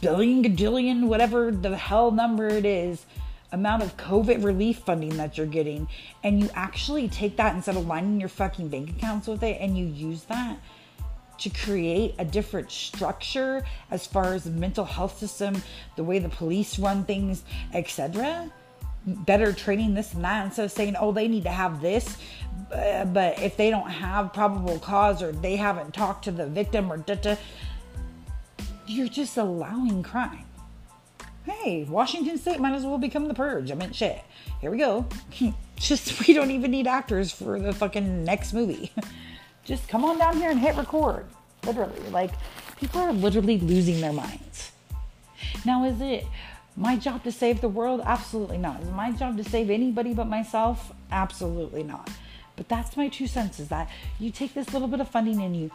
billion, 0.01 0.43
gajillion, 0.43 1.07
whatever 1.07 1.51
the 1.51 1.77
hell 1.77 2.11
number 2.11 2.47
it 2.47 2.65
is, 2.65 3.05
amount 3.51 3.83
of 3.83 3.95
COVID 3.97 4.43
relief 4.43 4.79
funding 4.79 5.17
that 5.17 5.37
you're 5.37 5.47
getting, 5.47 5.87
and 6.23 6.39
you 6.39 6.49
actually 6.55 7.07
take 7.07 7.37
that 7.37 7.55
instead 7.55 7.77
of 7.77 7.87
lining 7.87 8.19
your 8.19 8.29
fucking 8.29 8.67
bank 8.69 8.89
accounts 8.89 9.27
with 9.27 9.43
it 9.43 9.61
and 9.61 9.77
you 9.77 9.85
use 9.85 10.23
that 10.23 10.57
to 11.39 11.49
create 11.49 12.15
a 12.19 12.25
different 12.25 12.71
structure 12.71 13.65
as 13.91 14.05
far 14.05 14.33
as 14.33 14.43
the 14.43 14.51
mental 14.51 14.85
health 14.85 15.17
system, 15.17 15.61
the 15.95 16.03
way 16.03 16.19
the 16.19 16.29
police 16.29 16.79
run 16.79 17.03
things, 17.05 17.43
etc. 17.73 18.51
Better 19.05 19.53
training 19.53 19.93
this 19.93 20.13
and 20.13 20.23
that 20.23 20.45
instead 20.45 20.65
of 20.65 20.71
saying, 20.71 20.95
oh, 20.99 21.11
they 21.11 21.27
need 21.27 21.43
to 21.43 21.49
have 21.49 21.81
this, 21.81 22.17
uh, 22.71 23.05
but 23.05 23.39
if 23.41 23.57
they 23.57 23.69
don't 23.69 23.89
have 23.89 24.33
probable 24.33 24.79
cause 24.79 25.21
or 25.21 25.31
they 25.31 25.55
haven't 25.55 25.93
talked 25.93 26.25
to 26.25 26.31
the 26.31 26.47
victim 26.47 26.91
or 26.91 26.97
da 26.97 27.15
da, 27.15 27.35
you're 28.87 29.07
just 29.07 29.37
allowing 29.37 30.03
crime 30.03 30.45
hey, 31.45 31.83
Washington 31.83 32.37
State 32.37 32.59
might 32.59 32.73
as 32.73 32.85
well 32.85 32.97
become 32.97 33.27
the 33.27 33.33
purge. 33.33 33.71
I 33.71 33.75
mean, 33.75 33.91
shit. 33.91 34.21
Here 34.61 34.71
we 34.71 34.77
go. 34.77 35.05
Just, 35.75 36.25
we 36.25 36.33
don't 36.33 36.51
even 36.51 36.71
need 36.71 36.87
actors 36.87 37.31
for 37.31 37.59
the 37.59 37.73
fucking 37.73 38.23
next 38.23 38.53
movie. 38.53 38.91
Just 39.65 39.87
come 39.87 40.05
on 40.05 40.17
down 40.17 40.37
here 40.37 40.51
and 40.51 40.59
hit 40.59 40.75
record. 40.75 41.25
Literally. 41.65 41.99
Like, 42.11 42.31
people 42.77 43.01
are 43.01 43.11
literally 43.11 43.57
losing 43.59 43.99
their 43.99 44.13
minds. 44.13 44.71
Now, 45.65 45.83
is 45.83 45.99
it 45.99 46.25
my 46.77 46.95
job 46.95 47.23
to 47.23 47.31
save 47.31 47.61
the 47.61 47.69
world? 47.69 48.01
Absolutely 48.05 48.57
not. 48.57 48.81
Is 48.81 48.89
my 48.89 49.11
job 49.11 49.37
to 49.37 49.43
save 49.43 49.69
anybody 49.69 50.13
but 50.13 50.27
myself? 50.27 50.93
Absolutely 51.11 51.83
not. 51.83 52.09
But 52.55 52.69
that's 52.69 52.95
my 52.95 53.09
two 53.09 53.27
cents 53.27 53.59
is 53.59 53.67
that 53.69 53.89
you 54.19 54.31
take 54.31 54.53
this 54.53 54.71
little 54.71 54.87
bit 54.87 55.01
of 55.01 55.09
funding 55.09 55.41
and 55.41 55.55
you 55.55 55.71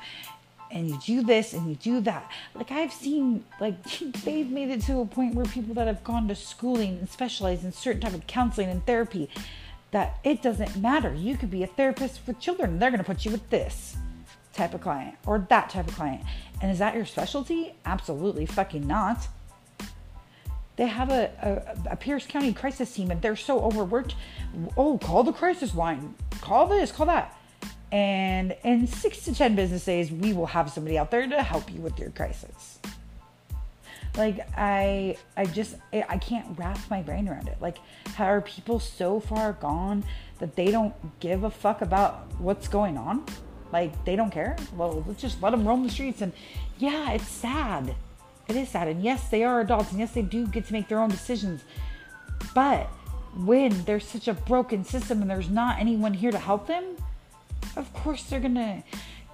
and 0.73 0.89
you 0.89 0.99
do 1.05 1.23
this 1.23 1.53
and 1.53 1.69
you 1.69 1.75
do 1.75 2.01
that. 2.01 2.31
Like 2.55 2.71
I've 2.71 2.93
seen, 2.93 3.45
like 3.61 3.83
they've 4.25 4.49
made 4.49 4.71
it 4.71 4.83
to 4.83 5.01
a 5.01 5.07
point 5.07 5.35
where 5.35 5.45
people 5.47 5.75
that 5.75 5.87
have 5.87 6.05
gone 6.05 6.29
to 6.29 6.35
schooling 6.35 6.99
and 6.99 7.09
specialized 7.09 7.65
in 7.65 7.73
certain 7.73 8.01
type 8.01 8.15
of 8.15 8.27
counseling 8.27 8.69
and 8.69 8.85
therapy, 8.87 9.29
that 9.91 10.19
it 10.25 10.43
doesn't 10.43 10.77
matter. 10.77 11.13
You 11.15 11.37
could 11.37 11.51
be 11.51 11.63
a 11.63 11.67
therapist 11.67 12.21
for 12.21 12.33
children. 12.35 12.79
They're 12.79 12.91
going 12.91 12.99
to 12.99 13.05
put 13.05 13.25
you 13.25 13.31
with 13.31 13.49
this 13.51 13.97
type 14.53 14.75
of 14.75 14.81
client 14.81 15.17
or 15.27 15.47
that 15.49 15.71
type 15.71 15.89
of 15.89 15.95
client. 15.95 16.23
And 16.63 16.71
is 16.71 16.79
that 16.79 16.95
your 16.95 17.07
specialty? 17.07 17.75
Absolutely 17.85 18.47
fucking 18.47 18.87
not. 18.87 19.29
They 20.77 20.87
have 20.87 21.11
a, 21.11 21.75
a, 21.87 21.93
a 21.93 21.97
Pierce 21.97 22.27
County 22.27 22.53
crisis 22.53 22.95
team 22.95 23.11
and 23.11 23.21
they're 23.21 23.37
so 23.37 23.61
overworked. 23.61 24.15
Oh, 24.77 24.99
call 24.99 25.25
the 25.25 25.33
crisis 25.33 25.75
line. 25.75 26.15
Call 26.41 26.67
this, 26.67 26.93
call 26.93 27.07
that 27.07 27.37
and 27.93 28.57
in 28.63 28.87
six 28.87 29.25
to 29.25 29.35
10 29.35 29.57
business 29.57 29.85
days, 29.85 30.13
we 30.13 30.33
will 30.33 30.47
have 30.47 30.71
somebody 30.71 30.97
out 30.97 31.11
there 31.11 31.27
to 31.27 31.43
help 31.43 31.73
you 31.73 31.81
with 31.81 31.99
your 31.99 32.11
crisis. 32.11 32.79
Like, 34.17 34.47
I, 34.57 35.17
I 35.37 35.45
just, 35.47 35.77
I 35.93 36.19
can't 36.19 36.59
wrap 36.59 36.79
my 36.91 37.03
brain 37.03 37.29
around 37.29 37.49
it. 37.49 37.57
Like, 37.61 37.79
how 38.15 38.27
are 38.27 38.41
people 38.41 38.81
so 38.81 39.21
far 39.21 39.53
gone 39.55 40.05
that 40.39 40.57
they 40.57 40.71
don't 40.71 40.95
give 41.21 41.45
a 41.45 41.51
fuck 41.51 41.81
about 41.83 42.27
what's 42.39 42.69
going 42.69 42.99
on? 42.99 43.25
Like, 43.73 44.05
they 44.05 44.17
don't 44.17 44.31
care? 44.31 44.57
Well, 44.77 45.05
let's 45.07 45.23
just 45.23 45.41
let 45.43 45.51
them 45.51 45.67
roam 45.67 45.85
the 45.85 45.91
streets. 45.91 46.23
And 46.23 46.33
yeah, 46.79 47.13
it's 47.13 47.29
sad. 47.29 47.95
It 48.49 48.57
is 48.57 48.69
sad. 48.69 48.89
And 48.89 49.03
yes, 49.03 49.29
they 49.29 49.45
are 49.45 49.61
adults. 49.61 49.91
And 49.91 50.01
yes, 50.01 50.13
they 50.13 50.23
do 50.23 50.47
get 50.47 50.67
to 50.67 50.73
make 50.73 50.89
their 50.89 50.99
own 50.99 51.11
decisions. 51.11 51.63
But 52.53 52.91
when 53.37 53.85
there's 53.85 54.05
such 54.05 54.27
a 54.27 54.35
broken 54.35 54.85
system 54.85 55.23
and 55.23 55.31
there's 55.31 55.49
not 55.49 55.79
anyone 55.79 56.15
here 56.15 56.33
to 56.33 56.39
help 56.39 56.67
them, 56.67 56.97
of 57.77 57.93
course 57.93 58.25
they're 58.25 58.41
gonna 58.41 58.83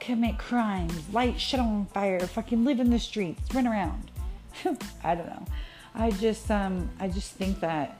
commit 0.00 0.38
crimes, 0.38 0.92
light 1.12 1.40
shit 1.40 1.60
on 1.60 1.86
fire, 1.86 2.20
fucking 2.20 2.64
live 2.64 2.78
in 2.78 2.90
the 2.90 2.98
streets, 2.98 3.54
run 3.54 3.66
around. 3.66 4.10
I 5.04 5.14
don't 5.14 5.26
know. 5.26 5.44
I 5.94 6.10
just 6.10 6.50
um 6.50 6.90
I 6.98 7.08
just 7.08 7.32
think 7.32 7.60
that 7.60 7.98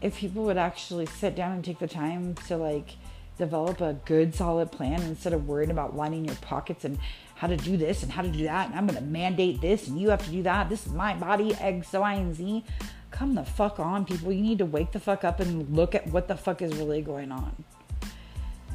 if 0.00 0.16
people 0.16 0.44
would 0.44 0.58
actually 0.58 1.06
sit 1.06 1.34
down 1.34 1.52
and 1.52 1.64
take 1.64 1.78
the 1.78 1.88
time 1.88 2.34
to 2.48 2.56
like 2.56 2.96
develop 3.38 3.80
a 3.80 3.94
good 4.04 4.34
solid 4.34 4.70
plan 4.70 5.00
instead 5.02 5.32
of 5.32 5.48
worrying 5.48 5.70
about 5.70 5.96
lining 5.96 6.24
your 6.24 6.34
pockets 6.36 6.84
and 6.84 6.98
how 7.36 7.46
to 7.46 7.56
do 7.56 7.76
this 7.76 8.02
and 8.02 8.12
how 8.12 8.20
to 8.20 8.28
do 8.28 8.44
that 8.44 8.68
and 8.68 8.78
I'm 8.78 8.86
gonna 8.86 9.00
mandate 9.00 9.60
this 9.60 9.88
and 9.88 9.98
you 9.98 10.10
have 10.10 10.24
to 10.24 10.30
do 10.30 10.42
that. 10.42 10.68
This 10.68 10.86
is 10.86 10.92
my 10.92 11.14
body, 11.14 11.54
X, 11.54 11.92
Y, 11.92 12.14
and 12.14 12.34
Z. 12.34 12.64
Come 13.10 13.34
the 13.34 13.44
fuck 13.44 13.80
on, 13.80 14.04
people. 14.04 14.30
You 14.32 14.42
need 14.42 14.58
to 14.58 14.66
wake 14.66 14.92
the 14.92 15.00
fuck 15.00 15.24
up 15.24 15.40
and 15.40 15.74
look 15.74 15.94
at 15.94 16.06
what 16.08 16.28
the 16.28 16.36
fuck 16.36 16.62
is 16.62 16.74
really 16.76 17.02
going 17.02 17.32
on. 17.32 17.64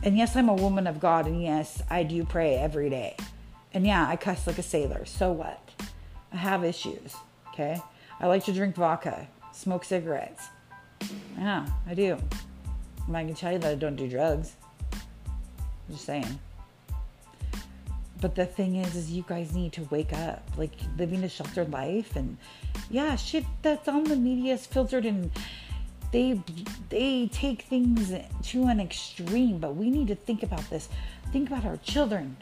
And 0.04 0.18
yes, 0.18 0.36
I'm 0.36 0.50
a 0.50 0.54
woman 0.54 0.88
of 0.88 1.00
God, 1.00 1.26
and 1.26 1.42
yes, 1.42 1.82
I 1.90 2.04
do 2.04 2.26
pray 2.26 2.56
every 2.56 2.90
day. 2.90 3.16
And 3.74 3.86
yeah, 3.88 4.08
I 4.08 4.16
cuss 4.18 4.46
like 4.46 4.60
a 4.60 4.64
sailor. 4.64 5.06
So 5.06 5.32
what? 5.32 5.60
I 6.36 6.38
have 6.38 6.66
issues, 6.66 7.16
okay? 7.54 7.82
I 8.20 8.28
like 8.28 8.44
to 8.44 8.52
drink 8.52 8.76
vodka, 8.76 9.26
smoke 9.54 9.86
cigarettes. 9.86 10.50
Yeah, 11.38 11.66
I 11.88 11.94
do. 11.94 12.18
I 13.14 13.24
can 13.24 13.36
tell 13.36 13.54
you 13.54 13.60
that 13.60 13.72
I 13.72 13.76
don't 13.76 13.96
do 13.96 14.10
drugs. 14.10 14.52
I'm 14.92 15.94
just 15.94 16.04
saying. 16.04 16.40
But 18.20 18.36
the 18.36 18.46
thing 18.46 18.76
is, 18.76 18.98
is 18.98 19.12
you 19.12 19.24
guys 19.26 19.56
need 19.56 19.72
to 19.74 19.84
wake 19.84 20.12
up. 20.12 20.44
Like 20.58 20.74
living 20.98 21.24
a 21.24 21.30
sheltered 21.30 21.72
life, 21.72 22.18
and 22.18 22.38
yeah, 22.90 23.16
shit 23.16 23.46
that's 23.62 23.88
on 23.88 24.04
the 24.04 24.18
media 24.18 24.56
is 24.56 24.66
filtered, 24.66 25.06
and 25.06 25.32
they 26.12 26.42
they 26.90 27.30
take 27.32 27.62
things 27.62 28.14
to 28.50 28.64
an 28.66 28.82
extreme. 28.82 29.60
But 29.60 29.78
we 29.78 29.90
need 29.90 30.10
to 30.10 30.16
think 30.16 30.44
about 30.44 30.70
this. 30.70 30.90
Think 31.32 31.50
about 31.50 31.64
our 31.64 31.78
children. 31.78 32.36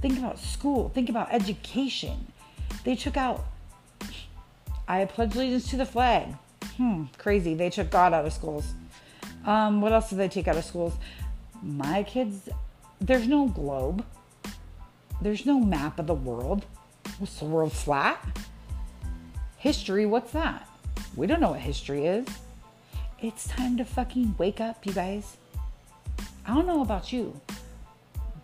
Think 0.00 0.16
about 0.18 0.38
school. 0.38 0.90
Think 0.90 1.08
about 1.08 1.32
education. 1.32 2.28
They 2.86 2.94
took 2.94 3.16
out. 3.16 3.44
I 4.86 5.06
pledge 5.06 5.34
allegiance 5.34 5.68
to 5.70 5.76
the 5.76 5.84
flag. 5.84 6.28
Hmm, 6.76 7.06
crazy. 7.18 7.52
They 7.52 7.68
took 7.68 7.90
God 7.90 8.14
out 8.14 8.24
of 8.24 8.32
schools. 8.32 8.74
Um, 9.44 9.80
what 9.80 9.90
else 9.92 10.08
did 10.08 10.20
they 10.20 10.28
take 10.28 10.46
out 10.46 10.56
of 10.56 10.64
schools? 10.64 10.94
My 11.60 12.04
kids, 12.04 12.48
there's 13.00 13.26
no 13.26 13.48
globe. 13.48 14.04
There's 15.20 15.44
no 15.44 15.58
map 15.58 15.98
of 15.98 16.06
the 16.06 16.14
world. 16.14 16.64
What's 17.18 17.40
the 17.40 17.46
world 17.46 17.72
flat? 17.72 18.24
History, 19.56 20.06
what's 20.06 20.30
that? 20.30 20.68
We 21.16 21.26
don't 21.26 21.40
know 21.40 21.50
what 21.50 21.60
history 21.60 22.06
is. 22.06 22.28
It's 23.20 23.48
time 23.48 23.76
to 23.78 23.84
fucking 23.84 24.36
wake 24.38 24.60
up, 24.60 24.86
you 24.86 24.92
guys. 24.92 25.38
I 26.46 26.54
don't 26.54 26.68
know 26.68 26.82
about 26.82 27.12
you, 27.12 27.40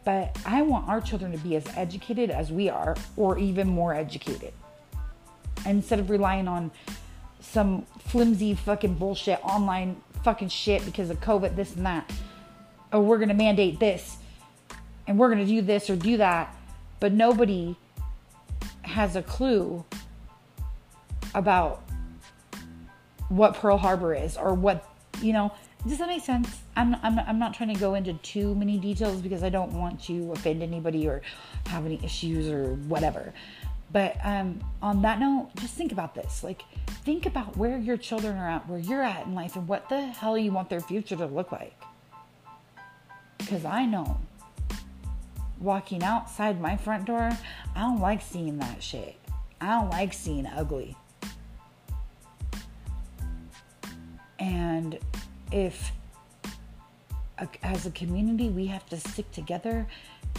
but 0.04 0.36
I 0.44 0.62
want 0.62 0.88
our 0.88 1.00
children 1.00 1.32
to 1.32 1.38
be 1.38 1.56
as 1.56 1.66
educated 1.76 2.30
as 2.30 2.50
we 2.50 2.68
are, 2.68 2.96
or 3.16 3.38
even 3.38 3.68
more 3.68 3.94
educated. 3.94 4.52
Instead 5.64 6.00
of 6.00 6.10
relying 6.10 6.48
on 6.48 6.70
some 7.40 7.86
flimsy 7.98 8.54
fucking 8.54 8.94
bullshit 8.94 9.38
online 9.44 10.00
fucking 10.24 10.48
shit 10.48 10.84
because 10.84 11.10
of 11.10 11.20
COVID, 11.20 11.56
this 11.56 11.74
and 11.76 11.86
that. 11.86 12.10
Oh, 12.92 13.00
we're 13.00 13.18
gonna 13.18 13.34
mandate 13.34 13.80
this 13.80 14.18
and 15.06 15.18
we're 15.18 15.28
gonna 15.28 15.46
do 15.46 15.62
this 15.62 15.90
or 15.90 15.96
do 15.96 16.16
that, 16.16 16.54
but 17.00 17.12
nobody 17.12 17.76
has 18.82 19.16
a 19.16 19.22
clue 19.22 19.84
about 21.34 21.82
what 23.28 23.54
Pearl 23.54 23.78
Harbor 23.78 24.14
is 24.14 24.36
or 24.36 24.54
what 24.54 24.88
you 25.20 25.32
know. 25.32 25.52
Does 25.86 25.98
that 25.98 26.08
make 26.08 26.22
sense? 26.22 26.48
I'm, 26.76 26.94
I'm, 27.02 27.18
I'm 27.18 27.38
not 27.38 27.54
trying 27.54 27.74
to 27.74 27.80
go 27.80 27.94
into 27.94 28.14
too 28.14 28.54
many 28.54 28.78
details 28.78 29.20
because 29.20 29.42
I 29.42 29.48
don't 29.48 29.72
want 29.72 30.02
to 30.04 30.30
offend 30.32 30.62
anybody 30.62 31.08
or 31.08 31.22
have 31.66 31.84
any 31.84 31.98
issues 32.04 32.48
or 32.48 32.74
whatever. 32.86 33.32
But 33.92 34.16
um, 34.24 34.60
on 34.80 35.02
that 35.02 35.18
note, 35.18 35.50
just 35.56 35.74
think 35.74 35.92
about 35.92 36.14
this. 36.14 36.42
Like, 36.42 36.62
think 37.04 37.26
about 37.26 37.56
where 37.56 37.78
your 37.78 37.96
children 37.96 38.36
are 38.38 38.48
at, 38.48 38.68
where 38.68 38.78
you're 38.78 39.02
at 39.02 39.26
in 39.26 39.34
life, 39.34 39.56
and 39.56 39.68
what 39.68 39.88
the 39.88 40.00
hell 40.00 40.38
you 40.38 40.50
want 40.52 40.70
their 40.70 40.80
future 40.80 41.16
to 41.16 41.26
look 41.26 41.52
like. 41.52 41.78
Because 43.36 43.64
I 43.64 43.84
know 43.84 44.18
walking 45.60 46.02
outside 46.02 46.60
my 46.60 46.76
front 46.76 47.04
door, 47.04 47.30
I 47.74 47.80
don't 47.80 48.00
like 48.00 48.22
seeing 48.22 48.58
that 48.58 48.82
shit. 48.82 49.16
I 49.60 49.80
don't 49.80 49.90
like 49.90 50.12
seeing 50.12 50.46
ugly. 50.46 50.96
And 54.38 54.98
if, 55.52 55.92
as 57.62 57.86
a 57.86 57.90
community, 57.90 58.48
we 58.48 58.66
have 58.66 58.86
to 58.86 58.96
stick 58.96 59.30
together 59.32 59.86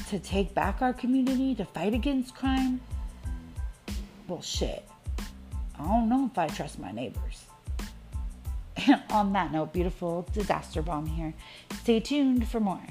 to 0.10 0.20
take 0.20 0.54
back 0.54 0.82
our 0.82 0.94
community, 0.94 1.56
to 1.56 1.66
fight 1.66 1.94
against 1.94 2.36
crime, 2.36 2.82
well, 4.28 4.42
shit. 4.42 4.88
I 5.78 5.84
don't 5.84 6.10
know 6.10 6.30
if 6.32 6.38
I 6.38 6.48
trust 6.48 6.80
my 6.80 6.92
neighbors. 6.92 7.46
And 8.88 9.04
on 9.12 9.34
that 9.34 9.52
note, 9.52 9.72
beautiful 9.72 10.28
disaster 10.34 10.82
bomb 10.82 11.06
here. 11.06 11.34
Stay 11.82 12.00
tuned 12.00 12.48
for 12.48 12.60
more. 12.60 12.82